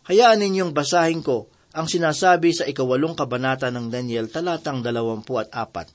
Hayaan 0.05 0.39
ninyong 0.45 0.71
basahin 0.71 1.25
ko 1.25 1.49
ang 1.73 1.89
sinasabi 1.89 2.53
sa 2.53 2.69
ikawalong 2.69 3.17
kabanata 3.17 3.73
ng 3.73 3.89
Daniel 3.89 4.29
talatang 4.29 4.85
dalawampu 4.85 5.41
at 5.41 5.49
apat. 5.49 5.89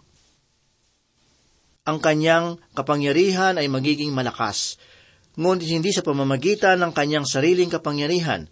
Ang 1.83 1.99
kanyang 1.99 2.62
kapangyarihan 2.79 3.59
ay 3.59 3.67
magiging 3.67 4.15
malakas, 4.15 4.79
ngunit 5.35 5.67
hindi 5.67 5.91
sa 5.91 6.07
pamamagitan 6.07 6.79
ng 6.79 6.95
kanyang 6.95 7.27
sariling 7.27 7.67
kapangyarihan, 7.67 8.47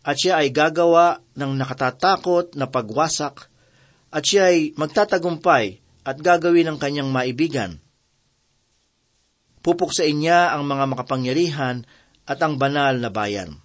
at 0.00 0.16
siya 0.16 0.40
ay 0.40 0.48
gagawa 0.48 1.20
ng 1.36 1.52
nakatatakot 1.60 2.56
na 2.56 2.64
pagwasak, 2.64 3.52
at 4.08 4.24
siya 4.24 4.56
ay 4.56 4.72
magtatagumpay 4.72 5.84
at 6.04 6.16
gagawin 6.16 6.72
ng 6.72 6.78
kanyang 6.80 7.12
maibigan. 7.12 7.76
Pupuksain 9.60 10.16
niya 10.16 10.52
ang 10.52 10.64
mga 10.64 10.96
makapangyarihan 10.96 11.84
at 12.24 12.38
ang 12.40 12.56
banal 12.56 13.00
na 13.00 13.12
bayan. 13.12 13.60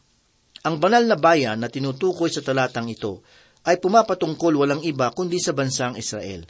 Ang 0.67 0.83
banal 0.83 1.07
na 1.07 1.15
bayan 1.15 1.63
na 1.63 1.71
tinutukoy 1.71 2.27
sa 2.27 2.43
talatang 2.43 2.91
ito 2.91 3.23
ay 3.63 3.79
pumapatungkol 3.79 4.51
walang 4.59 4.83
iba 4.83 5.11
kundi 5.15 5.39
sa 5.39 5.55
bansang 5.55 5.95
Israel. 5.95 6.43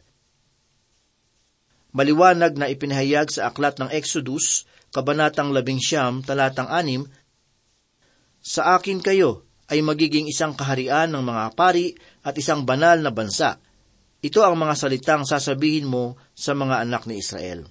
Maliwanag 1.90 2.54
na 2.54 2.70
ipinahayag 2.70 3.34
sa 3.34 3.50
aklat 3.50 3.82
ng 3.82 3.90
Exodus, 3.90 4.70
Kabanatang 4.94 5.54
11, 5.54 6.26
talatang 6.26 6.70
6, 6.70 7.10
Sa 8.42 8.78
akin 8.78 9.02
kayo 9.02 9.46
ay 9.70 9.86
magiging 9.86 10.26
isang 10.26 10.58
kaharian 10.58 11.14
ng 11.14 11.22
mga 11.22 11.54
pari 11.54 11.94
at 12.26 12.34
isang 12.38 12.66
banal 12.66 12.98
na 12.98 13.14
bansa. 13.14 13.62
Ito 14.20 14.42
ang 14.42 14.58
mga 14.58 14.74
salitang 14.76 15.24
sasabihin 15.30 15.86
mo 15.86 16.18
sa 16.34 16.58
mga 16.58 16.82
anak 16.86 17.06
ni 17.06 17.22
Israel. 17.22 17.70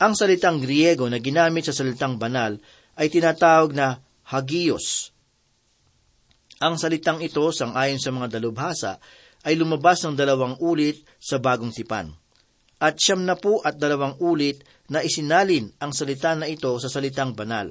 Ang 0.00 0.12
salitang 0.16 0.60
Griego 0.60 1.08
na 1.08 1.20
ginamit 1.20 1.68
sa 1.68 1.76
salitang 1.76 2.20
banal 2.20 2.60
ay 2.96 3.08
tinatawag 3.08 3.72
na 3.72 4.00
hagios. 4.28 5.12
Ang 6.60 6.76
salitang 6.76 7.24
ito, 7.24 7.40
sang-ayon 7.52 8.00
sa 8.00 8.12
mga 8.12 8.36
dalubhasa, 8.36 9.00
ay 9.48 9.56
lumabas 9.56 10.04
ng 10.04 10.12
dalawang 10.12 10.60
ulit 10.60 11.00
sa 11.16 11.40
bagong 11.40 11.72
tipan. 11.72 12.19
At 12.80 12.96
siyam 12.96 13.28
na 13.28 13.36
po 13.36 13.60
at 13.60 13.76
dalawang 13.76 14.16
ulit 14.24 14.64
na 14.88 15.04
isinalin 15.04 15.68
ang 15.84 15.92
salita 15.92 16.32
na 16.32 16.48
ito 16.48 16.72
sa 16.80 16.88
salitang 16.88 17.36
banal. 17.36 17.68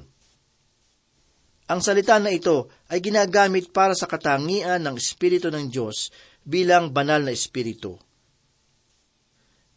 Ang 1.69 1.81
salita 1.81 2.17
na 2.21 2.29
ito 2.29 2.69
ay 2.89 3.01
ginagamit 3.01 3.73
para 3.73 3.97
sa 3.97 4.05
katangian 4.05 4.81
ng 4.85 4.95
Espiritu 4.97 5.49
ng 5.49 5.69
Diyos 5.69 6.13
bilang 6.45 6.93
banal 6.93 7.25
na 7.25 7.33
Espiritu. 7.33 7.97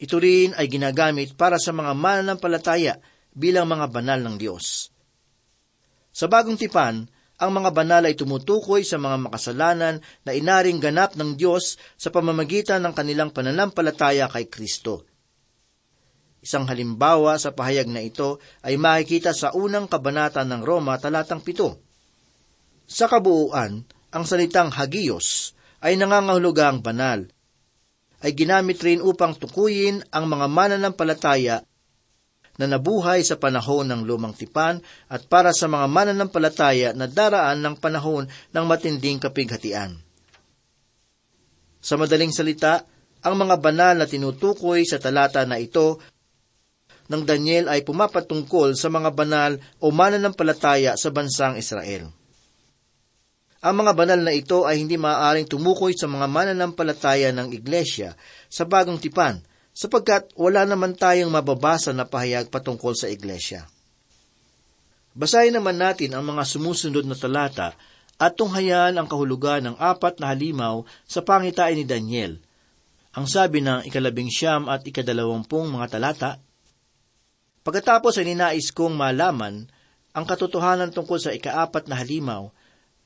Ito 0.01 0.17
rin 0.21 0.57
ay 0.57 0.69
ginagamit 0.73 1.37
para 1.37 1.61
sa 1.61 1.73
mga 1.73 1.93
mananampalataya 1.93 2.97
bilang 3.33 3.69
mga 3.69 3.93
banal 3.93 4.21
ng 4.25 4.37
Diyos. 4.41 4.89
Sa 6.13 6.29
bagong 6.29 6.61
tipan, 6.61 7.09
ang 7.41 7.51
mga 7.53 7.71
banal 7.73 8.03
ay 8.05 8.17
tumutukoy 8.17 8.85
sa 8.85 9.01
mga 9.01 9.29
makasalanan 9.29 10.01
na 10.25 10.33
inaring 10.37 10.81
ganap 10.81 11.17
ng 11.17 11.37
Diyos 11.37 11.81
sa 11.97 12.13
pamamagitan 12.13 12.85
ng 12.85 12.93
kanilang 12.93 13.33
pananampalataya 13.33 14.29
kay 14.29 14.49
Kristo. 14.49 15.12
Isang 16.43 16.67
halimbawa 16.67 17.39
sa 17.39 17.55
pahayag 17.55 17.87
na 17.87 18.03
ito 18.03 18.43
ay 18.67 18.75
makikita 18.75 19.31
sa 19.31 19.55
unang 19.55 19.87
kabanata 19.87 20.43
ng 20.43 20.67
Roma 20.67 20.99
talatang 20.99 21.39
pito. 21.39 21.79
Sa 22.83 23.07
kabuuan, 23.07 23.87
ang 24.11 24.25
salitang 24.27 24.75
hagios 24.75 25.55
ay 25.79 25.95
nangangahulugang 25.95 26.83
banal, 26.83 27.31
ay 28.23 28.35
ginamit 28.35 28.83
rin 28.83 28.99
upang 28.99 29.39
tukuyin 29.39 30.03
ang 30.11 30.27
mga 30.27 30.47
mananampalataya 30.51 31.63
na 32.59 32.67
nabuhay 32.69 33.23
sa 33.23 33.39
panahon 33.39 33.89
ng 33.89 34.03
lumang 34.05 34.37
tipan 34.37 34.83
at 35.09 35.25
para 35.31 35.55
sa 35.55 35.71
mga 35.71 35.87
mananampalataya 35.89 36.91
na 36.93 37.07
daraan 37.07 37.63
ng 37.63 37.75
panahon 37.79 38.27
ng 38.27 38.65
matinding 38.67 39.23
kapighatian. 39.23 39.99
Sa 41.83 41.99
madaling 41.99 42.31
salita, 42.31 42.87
ang 43.23 43.35
mga 43.39 43.59
banal 43.59 43.95
na 43.99 44.07
tinutukoy 44.07 44.83
sa 44.83 44.99
talata 44.99 45.43
na 45.47 45.59
ito 45.59 45.99
ng 47.13 47.29
Daniel 47.29 47.69
ay 47.69 47.85
pumapatungkol 47.85 48.73
sa 48.73 48.89
mga 48.89 49.13
banal 49.13 49.61
o 49.77 49.93
mananampalataya 49.93 50.97
sa 50.97 51.13
bansang 51.13 51.61
Israel. 51.61 52.09
Ang 53.63 53.75
mga 53.85 53.93
banal 53.95 54.21
na 54.25 54.35
ito 54.35 54.67
ay 54.67 54.83
hindi 54.83 54.99
maaaring 54.99 55.47
tumukoy 55.47 55.95
sa 55.95 56.11
mga 56.11 56.27
mananampalataya 56.27 57.31
ng 57.31 57.55
iglesia 57.55 58.17
sa 58.51 58.67
bagong 58.67 58.99
tipan, 58.99 59.39
sapagkat 59.71 60.35
wala 60.35 60.67
naman 60.67 60.99
tayong 60.99 61.31
mababasa 61.31 61.95
na 61.95 62.03
pahayag 62.03 62.51
patungkol 62.51 62.99
sa 62.99 63.07
iglesia. 63.07 63.69
Basahin 65.13 65.55
naman 65.55 65.77
natin 65.77 66.17
ang 66.17 66.25
mga 66.25 66.43
sumusunod 66.43 67.05
na 67.05 67.15
talata 67.15 67.77
at 68.17 68.33
tunghayan 68.35 68.97
ang 68.97 69.07
kahulugan 69.07 69.63
ng 69.63 69.77
apat 69.77 70.19
na 70.19 70.33
halimaw 70.33 70.83
sa 71.05 71.21
pangitain 71.21 71.77
ni 71.79 71.85
Daniel. 71.87 72.41
Ang 73.13 73.29
sabi 73.29 73.61
ng 73.61 73.85
ikalabing 73.85 74.33
siyam 74.33 74.73
at 74.73 74.83
ikadalawampung 74.89 75.69
mga 75.69 76.01
talata, 76.01 76.41
Pagkatapos 77.63 78.19
ay 78.19 78.35
ninais 78.35 78.75
kong 78.75 78.99
malaman 78.99 79.71
ang 80.13 80.25
katotohanan 80.27 80.91
tungkol 80.91 81.19
sa 81.23 81.31
ikaapat 81.31 81.87
na 81.87 81.95
halimaw 81.97 82.51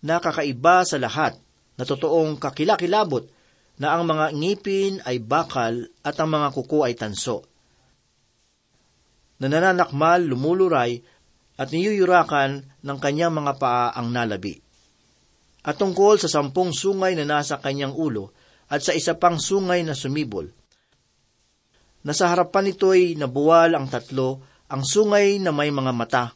na 0.00 0.16
kakaiba 0.16 0.82
sa 0.82 0.96
lahat 0.96 1.36
na 1.76 1.84
totoong 1.84 2.40
kakilakilabot 2.40 3.28
na 3.76 3.92
ang 3.92 4.08
mga 4.08 4.32
ngipin 4.32 5.04
ay 5.04 5.20
bakal 5.20 5.84
at 6.00 6.16
ang 6.16 6.32
mga 6.32 6.48
kuko 6.56 6.88
ay 6.88 6.96
tanso. 6.96 7.44
Na 9.36 9.52
nananakmal, 9.52 10.24
lumuluray 10.24 11.04
at 11.60 11.68
niyuyurakan 11.68 12.64
ng 12.80 12.98
kanyang 13.00 13.36
mga 13.36 13.60
paa 13.60 13.92
ang 13.92 14.08
nalabi. 14.08 14.56
At 15.66 15.76
tungkol 15.76 16.16
sa 16.16 16.32
sampung 16.32 16.72
sungay 16.72 17.12
na 17.12 17.28
nasa 17.28 17.60
kanyang 17.60 17.92
ulo 17.92 18.32
at 18.72 18.80
sa 18.80 18.96
isa 18.96 19.20
pang 19.20 19.36
sungay 19.36 19.84
na 19.84 19.92
sumibol. 19.92 20.48
Nasa 22.06 22.30
harapan 22.30 22.70
nito'y 22.70 23.18
nabuwal 23.18 23.74
ang 23.74 23.90
tatlo, 23.90 24.38
ang 24.70 24.86
sungay 24.86 25.42
na 25.42 25.50
may 25.50 25.74
mga 25.74 25.90
mata, 25.90 26.30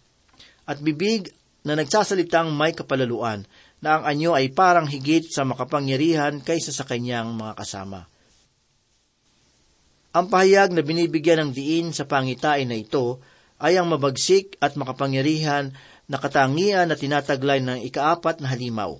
at 0.66 0.82
bibig 0.82 1.30
na 1.62 1.78
nagsasalitang 1.78 2.50
may 2.50 2.74
kapalaluan, 2.74 3.46
na 3.78 3.96
ang 3.96 4.02
anyo 4.02 4.34
ay 4.34 4.50
parang 4.50 4.90
higit 4.90 5.30
sa 5.30 5.46
makapangyarihan 5.46 6.42
kaysa 6.42 6.74
sa 6.74 6.82
kanyang 6.82 7.38
mga 7.38 7.54
kasama. 7.54 8.10
Ang 10.10 10.26
pahayag 10.26 10.74
na 10.74 10.82
binibigyan 10.82 11.38
ng 11.48 11.50
diin 11.54 11.94
sa 11.94 12.02
pangitain 12.02 12.66
na 12.66 12.74
ito 12.74 13.22
ay 13.62 13.78
ang 13.78 13.86
mabagsik 13.86 14.58
at 14.58 14.74
makapangyarihan 14.74 15.70
na 16.10 16.18
katangian 16.18 16.90
na 16.90 16.98
tinataglay 16.98 17.62
ng 17.62 17.86
ikaapat 17.86 18.42
na 18.42 18.50
halimaw. 18.50 18.98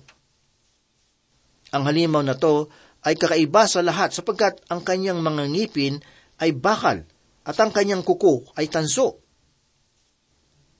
Ang 1.75 1.83
halimaw 1.83 2.23
na 2.23 2.39
to 2.39 2.71
ay 3.03 3.19
kakaiba 3.19 3.67
sa 3.67 3.83
lahat 3.83 4.15
sapagkat 4.15 4.63
ang 4.71 4.79
kanyang 4.87 5.19
mga 5.19 5.51
ngipin 5.51 5.99
ay 6.41 6.57
bakal 6.57 7.05
at 7.45 7.57
ang 7.61 7.69
kanyang 7.69 8.01
kuko 8.01 8.49
ay 8.57 8.67
tanso. 8.67 9.21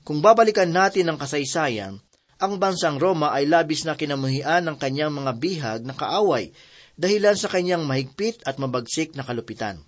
Kung 0.02 0.18
babalikan 0.18 0.70
natin 0.74 1.06
ang 1.06 1.18
kasaysayan, 1.18 2.02
ang 2.42 2.58
bansang 2.58 2.98
Roma 2.98 3.30
ay 3.30 3.46
labis 3.46 3.86
na 3.86 3.94
kinamuhian 3.94 4.66
ng 4.66 4.74
kanyang 4.74 5.14
mga 5.14 5.32
bihag 5.38 5.80
na 5.86 5.94
kaaway 5.94 6.50
dahilan 6.98 7.38
sa 7.38 7.46
kanyang 7.46 7.86
mahigpit 7.86 8.42
at 8.42 8.58
mabagsik 8.58 9.14
na 9.14 9.22
kalupitan. 9.22 9.78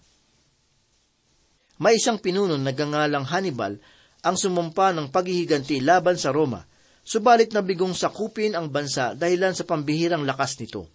May 1.83 1.99
isang 1.99 2.23
pinuno 2.23 2.55
na 2.55 2.71
gangalang 2.71 3.27
Hannibal 3.27 3.83
ang 4.23 4.39
sumumpa 4.39 4.95
ng 4.95 5.11
paghihiganti 5.11 5.83
laban 5.83 6.15
sa 6.15 6.31
Roma, 6.31 6.63
subalit 7.03 7.51
nabigong 7.51 7.93
sakupin 7.93 8.55
ang 8.55 8.71
bansa 8.71 9.19
dahilan 9.19 9.53
sa 9.53 9.67
pambihirang 9.67 10.23
lakas 10.23 10.55
nito. 10.63 10.87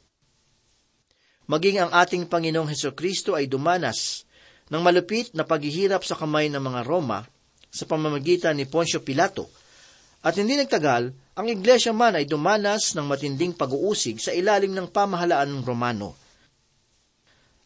Maging 1.52 1.84
ang 1.84 1.92
ating 1.92 2.32
Panginoong 2.32 2.72
Heso 2.72 2.96
Kristo 2.96 3.36
ay 3.36 3.52
dumanas 3.52 4.29
ng 4.70 4.82
malupit 4.82 5.34
na 5.34 5.46
paghihirap 5.46 6.06
sa 6.06 6.14
kamay 6.14 6.50
ng 6.50 6.62
mga 6.62 6.82
Roma 6.86 7.26
sa 7.70 7.86
pamamagitan 7.86 8.58
ni 8.58 8.66
Poncio 8.66 9.02
Pilato. 9.02 9.50
At 10.26 10.36
hindi 10.36 10.58
nagtagal, 10.58 11.14
ang 11.40 11.48
iglesia 11.48 11.96
man 11.96 12.18
ay 12.18 12.28
dumanas 12.28 12.92
ng 12.94 13.06
matinding 13.08 13.56
pag-uusig 13.56 14.20
sa 14.20 14.36
ilalim 14.36 14.76
ng 14.76 14.92
pamahalaan 14.92 15.48
ng 15.48 15.64
Romano. 15.64 16.18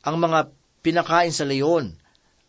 Ang 0.05 0.21
mga 0.21 0.53
pinakain 0.85 1.33
sa 1.33 1.47
leon, 1.47 1.89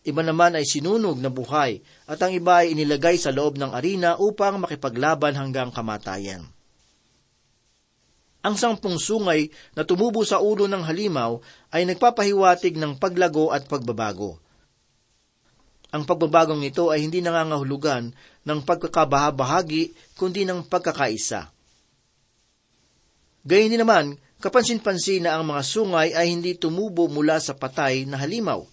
iba 0.04 0.20
naman 0.20 0.58
ay 0.58 0.68
sinunog 0.68 1.16
na 1.16 1.32
buhay, 1.32 1.80
at 2.04 2.20
ang 2.20 2.36
iba 2.36 2.60
ay 2.60 2.76
inilagay 2.76 3.16
sa 3.16 3.32
loob 3.32 3.56
ng 3.56 3.72
arena 3.72 4.20
upang 4.20 4.60
makipaglaban 4.60 5.32
hanggang 5.32 5.72
kamatayan. 5.72 6.44
Ang 8.44 8.60
sampung 8.60 9.00
sungay 9.00 9.48
na 9.72 9.88
tumubo 9.88 10.20
sa 10.20 10.36
ulo 10.36 10.68
ng 10.68 10.84
halimaw 10.84 11.40
ay 11.72 11.88
nagpapahiwatig 11.88 12.76
ng 12.76 13.00
paglago 13.00 13.48
at 13.48 13.64
pagbabago. 13.64 14.43
Ang 15.94 16.02
pagbabagong 16.02 16.66
ito 16.66 16.90
ay 16.90 17.06
hindi 17.06 17.22
nangangahulugan 17.22 18.10
ng 18.42 18.58
pagkakabahabahagi, 18.66 19.94
kundi 20.18 20.42
ng 20.42 20.66
pagkakaisa. 20.66 21.54
Gayun 23.46 23.70
din 23.70 23.78
naman, 23.78 24.18
kapansin-pansin 24.42 25.22
na 25.22 25.38
ang 25.38 25.46
mga 25.46 25.62
sungay 25.62 26.10
ay 26.10 26.34
hindi 26.34 26.58
tumubo 26.58 27.06
mula 27.06 27.38
sa 27.38 27.54
patay 27.54 28.10
na 28.10 28.18
halimaw. 28.18 28.66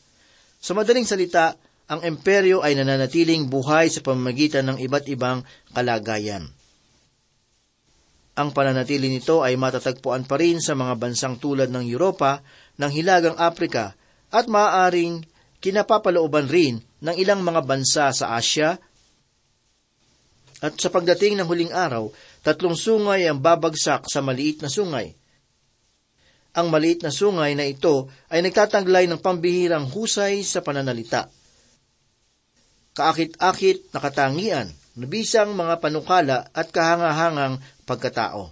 Sa 0.58 0.74
madaling 0.74 1.06
salita, 1.06 1.54
ang 1.86 2.02
emperyo 2.02 2.66
ay 2.66 2.74
nananatiling 2.74 3.46
buhay 3.46 3.94
sa 3.94 4.02
pamamagitan 4.02 4.66
ng 4.66 4.78
iba't 4.82 5.06
ibang 5.12 5.46
kalagayan. 5.78 6.50
Ang 8.34 8.50
pananatili 8.50 9.14
nito 9.14 9.46
ay 9.46 9.62
matatagpuan 9.62 10.26
pa 10.26 10.42
rin 10.42 10.58
sa 10.58 10.74
mga 10.74 10.98
bansang 10.98 11.38
tulad 11.38 11.70
ng 11.70 11.86
Europa, 11.86 12.42
ng 12.82 12.90
Hilagang 12.90 13.38
Afrika, 13.38 13.94
at 14.34 14.50
maaaring 14.50 15.22
kinapapalooban 15.62 16.50
rin 16.50 16.82
ng 17.02 17.16
ilang 17.18 17.42
mga 17.42 17.62
bansa 17.66 18.14
sa 18.14 18.38
Asya. 18.38 18.78
At 20.62 20.78
sa 20.78 20.94
pagdating 20.94 21.42
ng 21.42 21.48
huling 21.50 21.74
araw, 21.74 22.14
tatlong 22.46 22.78
sungay 22.78 23.26
ang 23.26 23.42
babagsak 23.42 24.06
sa 24.06 24.22
maliit 24.22 24.62
na 24.62 24.70
sungay. 24.70 25.18
Ang 26.54 26.68
maliit 26.70 27.02
na 27.02 27.10
sungay 27.10 27.58
na 27.58 27.66
ito 27.66 28.12
ay 28.30 28.46
nagtataglay 28.46 29.10
ng 29.10 29.18
pambihirang 29.18 29.90
husay 29.90 30.46
sa 30.46 30.62
pananalita. 30.62 31.32
Kaakit-akit 32.92 33.90
na 33.96 34.00
katangian, 34.04 34.68
nabisang 35.00 35.56
mga 35.56 35.80
panukala 35.80 36.52
at 36.52 36.70
kahangahangang 36.70 37.58
pagkatao. 37.88 38.52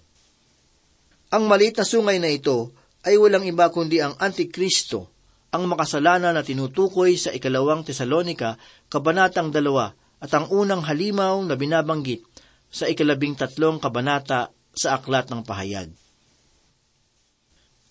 Ang 1.29 1.43
maliit 1.45 1.77
na 1.77 1.85
sungay 1.85 2.17
na 2.17 2.31
ito 2.31 2.73
ay 3.05 3.19
walang 3.19 3.45
iba 3.45 3.69
kundi 3.69 4.01
ang 4.01 4.17
Antikristo, 4.17 5.12
ang 5.49 5.65
makasalanan 5.65 6.38
na 6.38 6.45
tinutukoy 6.45 7.17
sa 7.17 7.33
ikalawang 7.33 7.81
Tesalonika, 7.81 8.62
kabanatang 8.85 9.49
dalawa, 9.49 9.93
at 10.21 10.29
ang 10.35 10.51
unang 10.51 10.85
halimaw 10.85 11.41
na 11.41 11.57
binabanggit 11.57 12.21
sa 12.69 12.85
ikalabing 12.85 13.33
tatlong 13.33 13.81
kabanata 13.81 14.53
sa 14.75 14.99
Aklat 14.99 15.31
ng 15.33 15.41
Pahayag. 15.41 15.89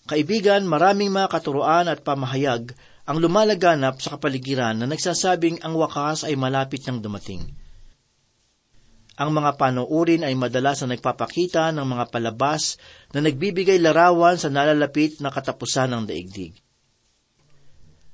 Kaibigan, 0.09 0.65
maraming 0.65 1.13
mga 1.13 1.29
katuroan 1.29 1.85
at 1.85 2.01
pamahayag 2.01 2.73
ang 3.05 3.17
lumalaganap 3.17 4.01
sa 4.01 4.17
kapaligiran 4.17 4.77
na 4.77 4.85
nagsasabing 4.89 5.61
ang 5.61 5.77
wakas 5.77 6.25
ay 6.25 6.33
malapit 6.37 6.81
ng 6.85 7.01
dumating. 7.01 7.41
Ang 9.19 9.35
mga 9.35 9.59
panoorin 9.59 10.23
ay 10.23 10.31
madalas 10.37 10.79
na 10.81 10.95
nagpapakita 10.95 11.75
ng 11.75 11.83
mga 11.83 12.05
palabas 12.07 12.79
na 13.11 13.19
nagbibigay 13.19 13.75
larawan 13.83 14.39
sa 14.39 14.47
nalalapit 14.47 15.19
na 15.19 15.27
katapusan 15.27 15.91
ng 15.91 16.03
daigdig. 16.07 16.55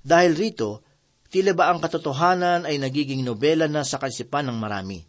Dahil 0.05 0.37
rito, 0.37 0.85
tila 1.33 1.57
ba 1.57 1.73
ang 1.73 1.81
katotohanan 1.81 2.69
ay 2.69 2.77
nagiging 2.77 3.25
nobela 3.25 3.65
na 3.65 3.81
sa 3.81 3.97
kaisipan 3.97 4.45
ng 4.45 4.57
marami. 4.61 5.01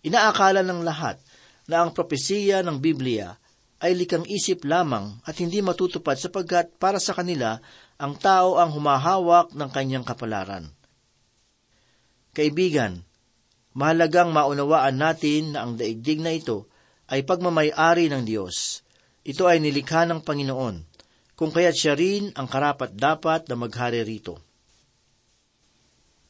Inaakala 0.00 0.64
ng 0.64 0.80
lahat 0.80 1.20
na 1.68 1.84
ang 1.84 1.92
propesiya 1.92 2.64
ng 2.64 2.80
Biblia 2.80 3.36
ay 3.84 3.92
likang 3.92 4.24
isip 4.24 4.64
lamang 4.64 5.20
at 5.28 5.36
hindi 5.36 5.60
matutupad 5.60 6.16
sapagkat 6.16 6.80
para 6.80 6.96
sa 6.96 7.12
kanila 7.12 7.60
ang 8.00 8.16
tao 8.16 8.56
ang 8.56 8.72
humahawak 8.72 9.52
ng 9.52 9.68
kanyang 9.68 10.06
kapalaran. 10.06 10.72
Kaibigan, 12.32 13.04
mahalagang 13.76 14.32
maunawaan 14.32 14.96
natin 14.96 15.52
na 15.52 15.68
ang 15.68 15.76
daigdig 15.76 16.24
na 16.24 16.32
ito 16.32 16.72
ay 17.12 17.20
pagmamayari 17.28 18.08
ng 18.08 18.24
Diyos. 18.24 18.80
Ito 19.28 19.44
ay 19.44 19.60
nilikha 19.60 20.08
ng 20.08 20.24
Panginoon, 20.24 20.91
kung 21.42 21.50
kaya't 21.50 21.74
siya 21.74 21.98
rin 21.98 22.30
ang 22.38 22.46
karapat-dapat 22.46 23.50
na 23.50 23.58
maghari 23.58 24.06
rito. 24.06 24.38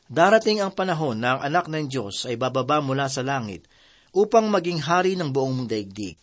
Darating 0.09 0.65
ang 0.65 0.73
panahon 0.73 1.21
na 1.21 1.37
ang 1.37 1.53
anak 1.53 1.69
ng 1.69 1.85
Diyos 1.85 2.25
ay 2.25 2.41
bababa 2.41 2.81
mula 2.81 3.13
sa 3.13 3.21
langit 3.21 3.69
upang 4.17 4.49
maging 4.49 4.81
hari 4.81 5.13
ng 5.21 5.29
buong 5.29 5.69
daigdig. 5.69 6.17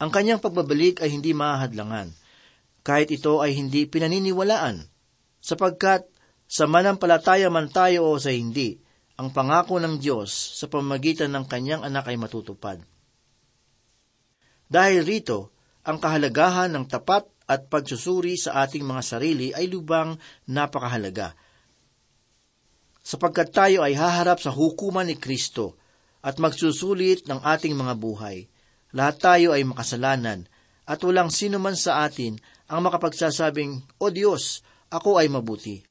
Ang 0.00 0.08
kanyang 0.08 0.40
pagbabalik 0.40 1.04
ay 1.04 1.12
hindi 1.12 1.36
mahadlangan, 1.36 2.16
kahit 2.80 3.12
ito 3.12 3.44
ay 3.44 3.52
hindi 3.52 3.84
pinaniniwalaan, 3.84 4.80
sapagkat 5.44 6.08
sa 6.48 6.64
manampalataya 6.64 7.52
man 7.52 7.68
tayo 7.68 8.08
o 8.08 8.16
sa 8.16 8.32
hindi, 8.32 8.80
ang 9.20 9.36
pangako 9.36 9.76
ng 9.84 10.00
Diyos 10.00 10.32
sa 10.32 10.64
pamagitan 10.64 11.28
ng 11.36 11.44
kanyang 11.44 11.84
anak 11.84 12.08
ay 12.08 12.16
matutupad. 12.16 12.80
Dahil 14.72 15.04
rito, 15.04 15.55
ang 15.86 16.02
kahalagahan 16.02 16.74
ng 16.74 16.84
tapat 16.90 17.30
at 17.46 17.70
pagsusuri 17.70 18.34
sa 18.34 18.66
ating 18.66 18.82
mga 18.82 19.02
sarili 19.06 19.54
ay 19.54 19.70
lubang 19.70 20.18
napakahalaga. 20.50 21.38
Sapagkat 23.06 23.54
tayo 23.54 23.86
ay 23.86 23.94
haharap 23.94 24.42
sa 24.42 24.50
hukuman 24.50 25.06
ni 25.06 25.14
Kristo 25.14 25.78
at 26.26 26.42
magsusulit 26.42 27.30
ng 27.30 27.38
ating 27.38 27.78
mga 27.78 27.94
buhay. 27.94 28.50
Lahat 28.98 29.14
tayo 29.22 29.54
ay 29.54 29.62
makasalanan 29.62 30.50
at 30.90 30.98
walang 31.06 31.30
sino 31.30 31.62
man 31.62 31.78
sa 31.78 32.02
atin 32.02 32.34
ang 32.66 32.82
makapagsasabing, 32.82 33.86
O 34.02 34.10
Diyos, 34.10 34.66
ako 34.90 35.22
ay 35.22 35.30
mabuti. 35.30 35.86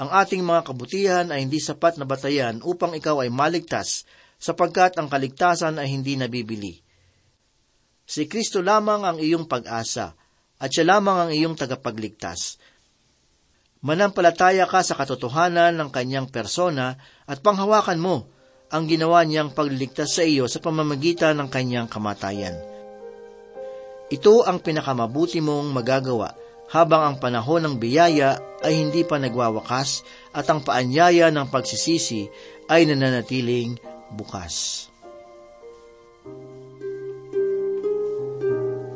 Ang 0.00 0.08
ating 0.08 0.40
mga 0.40 0.64
kabutihan 0.64 1.28
ay 1.28 1.44
hindi 1.44 1.60
sapat 1.60 2.00
na 2.00 2.08
batayan 2.08 2.64
upang 2.64 2.96
ikaw 2.96 3.20
ay 3.20 3.28
maligtas 3.28 4.08
sapagkat 4.40 4.96
ang 4.96 5.12
kaligtasan 5.12 5.76
ay 5.76 5.92
hindi 5.92 6.16
nabibili. 6.16 6.80
Si 8.06 8.26
Kristo 8.26 8.60
lamang 8.60 9.06
ang 9.06 9.18
iyong 9.18 9.46
pag-asa 9.46 10.12
at 10.62 10.68
siya 10.70 10.98
lamang 10.98 11.26
ang 11.26 11.30
iyong 11.34 11.56
tagapagligtas. 11.58 12.58
Manampalataya 13.82 14.62
ka 14.70 14.86
sa 14.86 14.94
katotohanan 14.94 15.74
ng 15.74 15.90
kanyang 15.90 16.30
persona 16.30 16.94
at 17.26 17.42
panghawakan 17.42 17.98
mo 17.98 18.16
ang 18.70 18.86
ginawa 18.86 19.26
niyang 19.26 19.50
pagliligtas 19.50 20.14
sa 20.14 20.22
iyo 20.22 20.46
sa 20.46 20.62
pamamagitan 20.62 21.34
ng 21.42 21.48
kanyang 21.50 21.90
kamatayan. 21.90 22.54
Ito 24.12 24.46
ang 24.46 24.62
pinakamabuti 24.62 25.42
mong 25.42 25.72
magagawa 25.74 26.36
habang 26.70 27.02
ang 27.04 27.16
panahon 27.18 27.64
ng 27.64 27.74
biyaya 27.76 28.38
ay 28.62 28.76
hindi 28.76 29.02
pa 29.02 29.18
nagwawakas 29.18 30.06
at 30.30 30.46
ang 30.46 30.62
paanyaya 30.62 31.28
ng 31.34 31.50
pagsisisi 31.50 32.30
ay 32.70 32.86
nananatiling 32.86 33.76
bukas. 34.14 34.91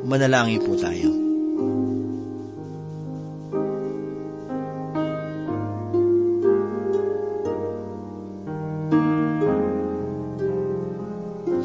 Manalangin 0.07 0.63
po 0.63 0.79
tayo. 0.79 1.11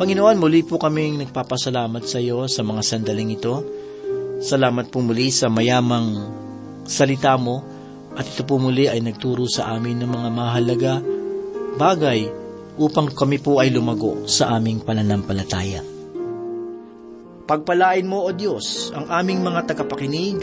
Panginoon, 0.02 0.42
muli 0.42 0.66
po 0.66 0.82
kaming 0.82 1.22
nagpapasalamat 1.22 2.02
sa 2.02 2.18
iyo 2.18 2.50
sa 2.50 2.66
mga 2.66 2.82
sandaling 2.82 3.38
ito. 3.38 3.62
Salamat 4.42 4.90
po 4.90 4.98
muli 4.98 5.30
sa 5.30 5.46
mayamang 5.46 6.18
salita 6.82 7.38
mo 7.38 7.62
at 8.18 8.26
ito 8.26 8.42
po 8.42 8.58
muli 8.58 8.90
ay 8.90 8.98
nagturo 8.98 9.46
sa 9.46 9.70
amin 9.70 10.02
ng 10.02 10.10
mga 10.10 10.28
mahalaga 10.34 10.94
bagay 11.78 12.26
upang 12.82 13.14
kami 13.14 13.38
po 13.38 13.62
ay 13.62 13.70
lumago 13.70 14.26
sa 14.26 14.58
aming 14.58 14.82
pananampalataya. 14.82 15.91
Pagpalain 17.42 18.06
mo, 18.06 18.22
O 18.22 18.30
Diyos, 18.30 18.94
ang 18.94 19.10
aming 19.10 19.42
mga 19.42 19.74
tagapakinig. 19.74 20.38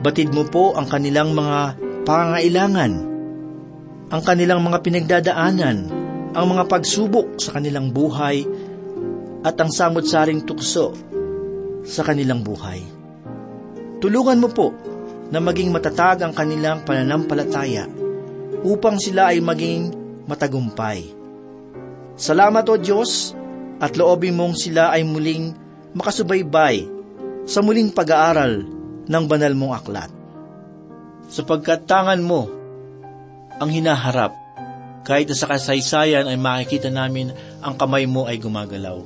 Batid 0.00 0.32
mo 0.32 0.48
po 0.48 0.72
ang 0.72 0.88
kanilang 0.88 1.36
mga 1.36 1.76
pangangailangan, 2.08 2.92
ang 4.08 4.22
kanilang 4.24 4.60
mga 4.64 4.78
pinagdadaanan, 4.80 5.78
ang 6.32 6.46
mga 6.48 6.64
pagsubok 6.68 7.36
sa 7.36 7.56
kanilang 7.60 7.92
buhay, 7.92 8.44
at 9.44 9.60
ang 9.60 9.68
samot-saring 9.68 10.48
tukso 10.48 10.96
sa 11.84 12.00
kanilang 12.00 12.40
buhay. 12.40 12.80
Tulungan 14.00 14.40
mo 14.40 14.48
po 14.48 14.72
na 15.28 15.40
maging 15.40 15.68
matatag 15.68 16.24
ang 16.24 16.32
kanilang 16.32 16.80
pananampalataya 16.84 17.84
upang 18.64 18.96
sila 18.96 19.36
ay 19.36 19.44
maging 19.44 19.92
matagumpay. 20.24 21.12
Salamat 22.16 22.64
o 22.72 22.80
Diyos 22.80 23.36
at 23.80 24.00
loobin 24.00 24.36
mong 24.36 24.56
sila 24.56 24.96
ay 24.96 25.04
muling 25.04 25.63
makasubaybay 25.94 26.84
sa 27.46 27.62
muling 27.62 27.94
pag-aaral 27.94 28.66
ng 29.06 29.24
banal 29.30 29.54
mong 29.54 29.74
aklat. 29.78 30.10
Sapagkat 31.30 31.86
tangan 31.88 32.20
mo 32.20 32.50
ang 33.58 33.70
hinaharap, 33.70 34.34
kahit 35.04 35.30
sa 35.36 35.46
kasaysayan 35.46 36.26
ay 36.26 36.36
makikita 36.40 36.88
namin 36.88 37.30
ang 37.60 37.76
kamay 37.76 38.08
mo 38.08 38.24
ay 38.24 38.40
gumagalaw. 38.40 38.98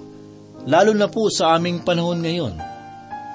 Lalo 0.64 0.92
na 0.94 1.10
po 1.10 1.26
sa 1.28 1.54
aming 1.58 1.82
panahon 1.82 2.22
ngayon. 2.22 2.54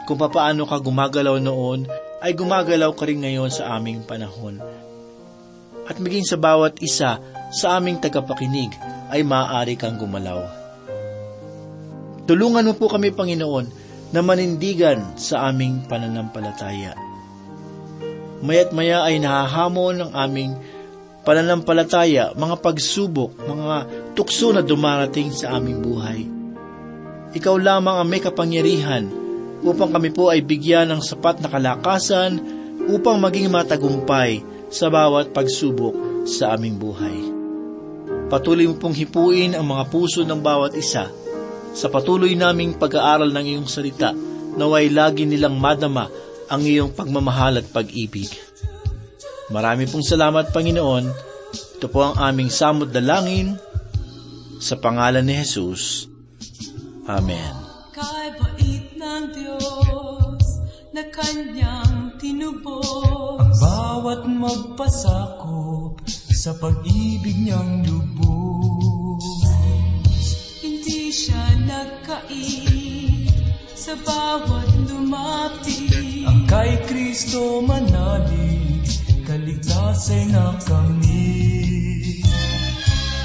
Kung 0.03 0.19
papaano 0.19 0.67
ka 0.67 0.79
gumagalaw 0.79 1.39
noon, 1.39 1.87
ay 2.23 2.31
gumagalaw 2.35 2.91
ka 2.95 3.03
rin 3.03 3.23
ngayon 3.23 3.51
sa 3.51 3.75
aming 3.75 4.03
panahon. 4.03 4.59
At 5.83 5.99
maging 5.99 6.23
sa 6.23 6.39
bawat 6.39 6.79
isa 6.79 7.19
sa 7.51 7.67
aming 7.75 7.99
tagapakinig 7.99 8.71
ay 9.11 9.27
maaari 9.27 9.75
kang 9.75 9.99
gumalaw. 9.99 10.62
Tulungan 12.23 12.63
mo 12.63 12.73
po 12.79 12.88
kami, 12.88 13.12
Panginoon, 13.12 13.65
na 14.15 14.23
manindigan 14.23 15.19
sa 15.19 15.51
aming 15.51 15.83
pananampalataya. 15.89 16.95
Maya't 18.39 18.71
maya 18.71 19.03
ay 19.03 19.19
nahahamon 19.19 19.99
ng 19.99 20.12
aming 20.15 20.55
pananampalataya, 21.27 22.31
mga 22.38 22.55
pagsubok, 22.63 23.36
mga 23.43 23.75
tukso 24.15 24.55
na 24.55 24.63
dumarating 24.63 25.36
sa 25.36 25.59
aming 25.59 25.83
buhay. 25.83 26.21
Ikaw 27.33 27.55
lamang 27.57 27.97
ang 27.99 28.07
may 28.07 28.21
kapangyarihan 28.21 29.09
upang 29.65 29.91
kami 29.91 30.13
po 30.13 30.29
ay 30.29 30.45
bigyan 30.45 30.93
ng 30.93 31.01
sapat 31.01 31.41
na 31.41 31.49
kalakasan 31.49 32.38
upang 32.88 33.17
maging 33.17 33.49
matagumpay 33.49 34.45
sa 34.69 34.88
bawat 34.88 35.33
pagsubok 35.33 36.23
sa 36.29 36.55
aming 36.55 36.77
buhay. 36.77 37.17
Patuloy 38.31 38.69
mo 38.69 38.75
pong 38.77 38.95
hipuin 38.95 39.57
ang 39.57 39.65
mga 39.65 39.89
puso 39.89 40.21
ng 40.21 40.39
bawat 40.39 40.77
isa 40.77 41.09
sa 41.73 41.89
patuloy 41.89 42.38
naming 42.38 42.77
pag-aaral 42.77 43.33
ng 43.33 43.45
iyong 43.57 43.69
salita 43.69 44.13
naway 44.53 44.89
lagi 44.93 45.25
nilang 45.25 45.57
madama 45.57 46.05
ang 46.49 46.62
iyong 46.62 46.93
pagmamahal 46.93 47.57
at 47.57 47.67
pag-ibig. 47.73 48.29
Marami 49.49 49.89
pong 49.89 50.05
salamat, 50.05 50.53
Panginoon. 50.53 51.05
Ito 51.79 51.88
po 51.89 51.99
ang 52.05 52.15
aming 52.21 52.53
samod 52.53 52.93
dalangin 52.93 53.57
sa 54.62 54.77
pangalan 54.79 55.25
ni 55.25 55.36
Jesus. 55.36 56.07
Amen. 57.09 57.53
Kay 57.91 58.27
bait 58.39 58.88
ng 58.95 59.23
Diyos 59.36 60.45
na 60.95 61.03
kanyang 61.12 62.15
tinubos. 62.21 62.88
Ang 63.41 63.53
bawat 63.59 64.21
magpasakop 64.29 66.05
sa 66.07 66.55
pag-ibig 66.55 67.36
niyang 67.43 67.83
lubos. 67.83 68.72
Siya 71.13 71.45
nagkait 71.69 73.30
sa 73.78 73.93
bawat 74.02 74.65
lumapit. 74.89 76.26
Ang 76.26 76.49
kay 76.49 76.73
Kristo 76.89 77.62
manalig, 77.62 78.82
kaligtasan 79.21 80.34
na 80.34 80.58
kami. 80.65 81.38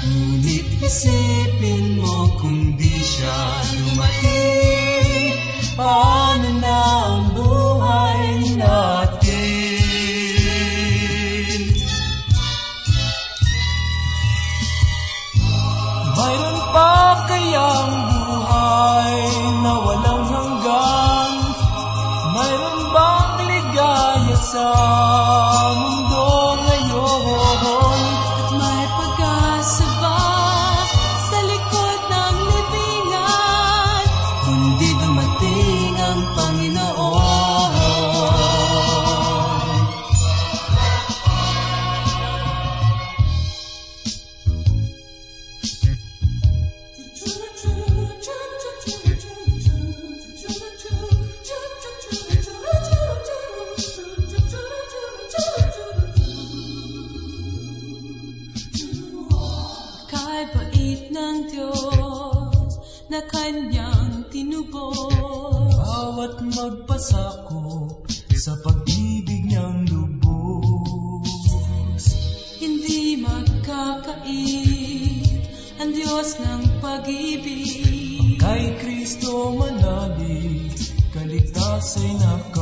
Ngunit 0.05 0.69
isipin 0.85 1.97
mo 1.97 2.29
kung 2.37 2.77
di 2.77 2.93
siya 3.01 3.41
dumating, 3.73 5.33
paano 5.73 6.49
na 6.61 6.81
Song. 24.51 25.28
Na 63.19 63.27
kanyang 63.27 64.23
tinubos. 64.31 64.95
Bawat 65.75 66.39
magpasakop 66.39 68.07
sa 68.31 68.55
pag-ibig 68.63 69.43
niyang 69.43 69.83
lubos. 69.91 71.27
Hindi 72.63 73.19
magkakait 73.19 74.23
ang 75.83 75.91
Diyos 75.91 76.39
ng 76.39 76.79
pag-ibig. 76.79 78.39
Kay 78.39 78.79
Kristo 78.79 79.51
manalig, 79.51 80.79
kaligtasan 81.11 82.15
na 82.23 82.39
kami. 82.55 82.58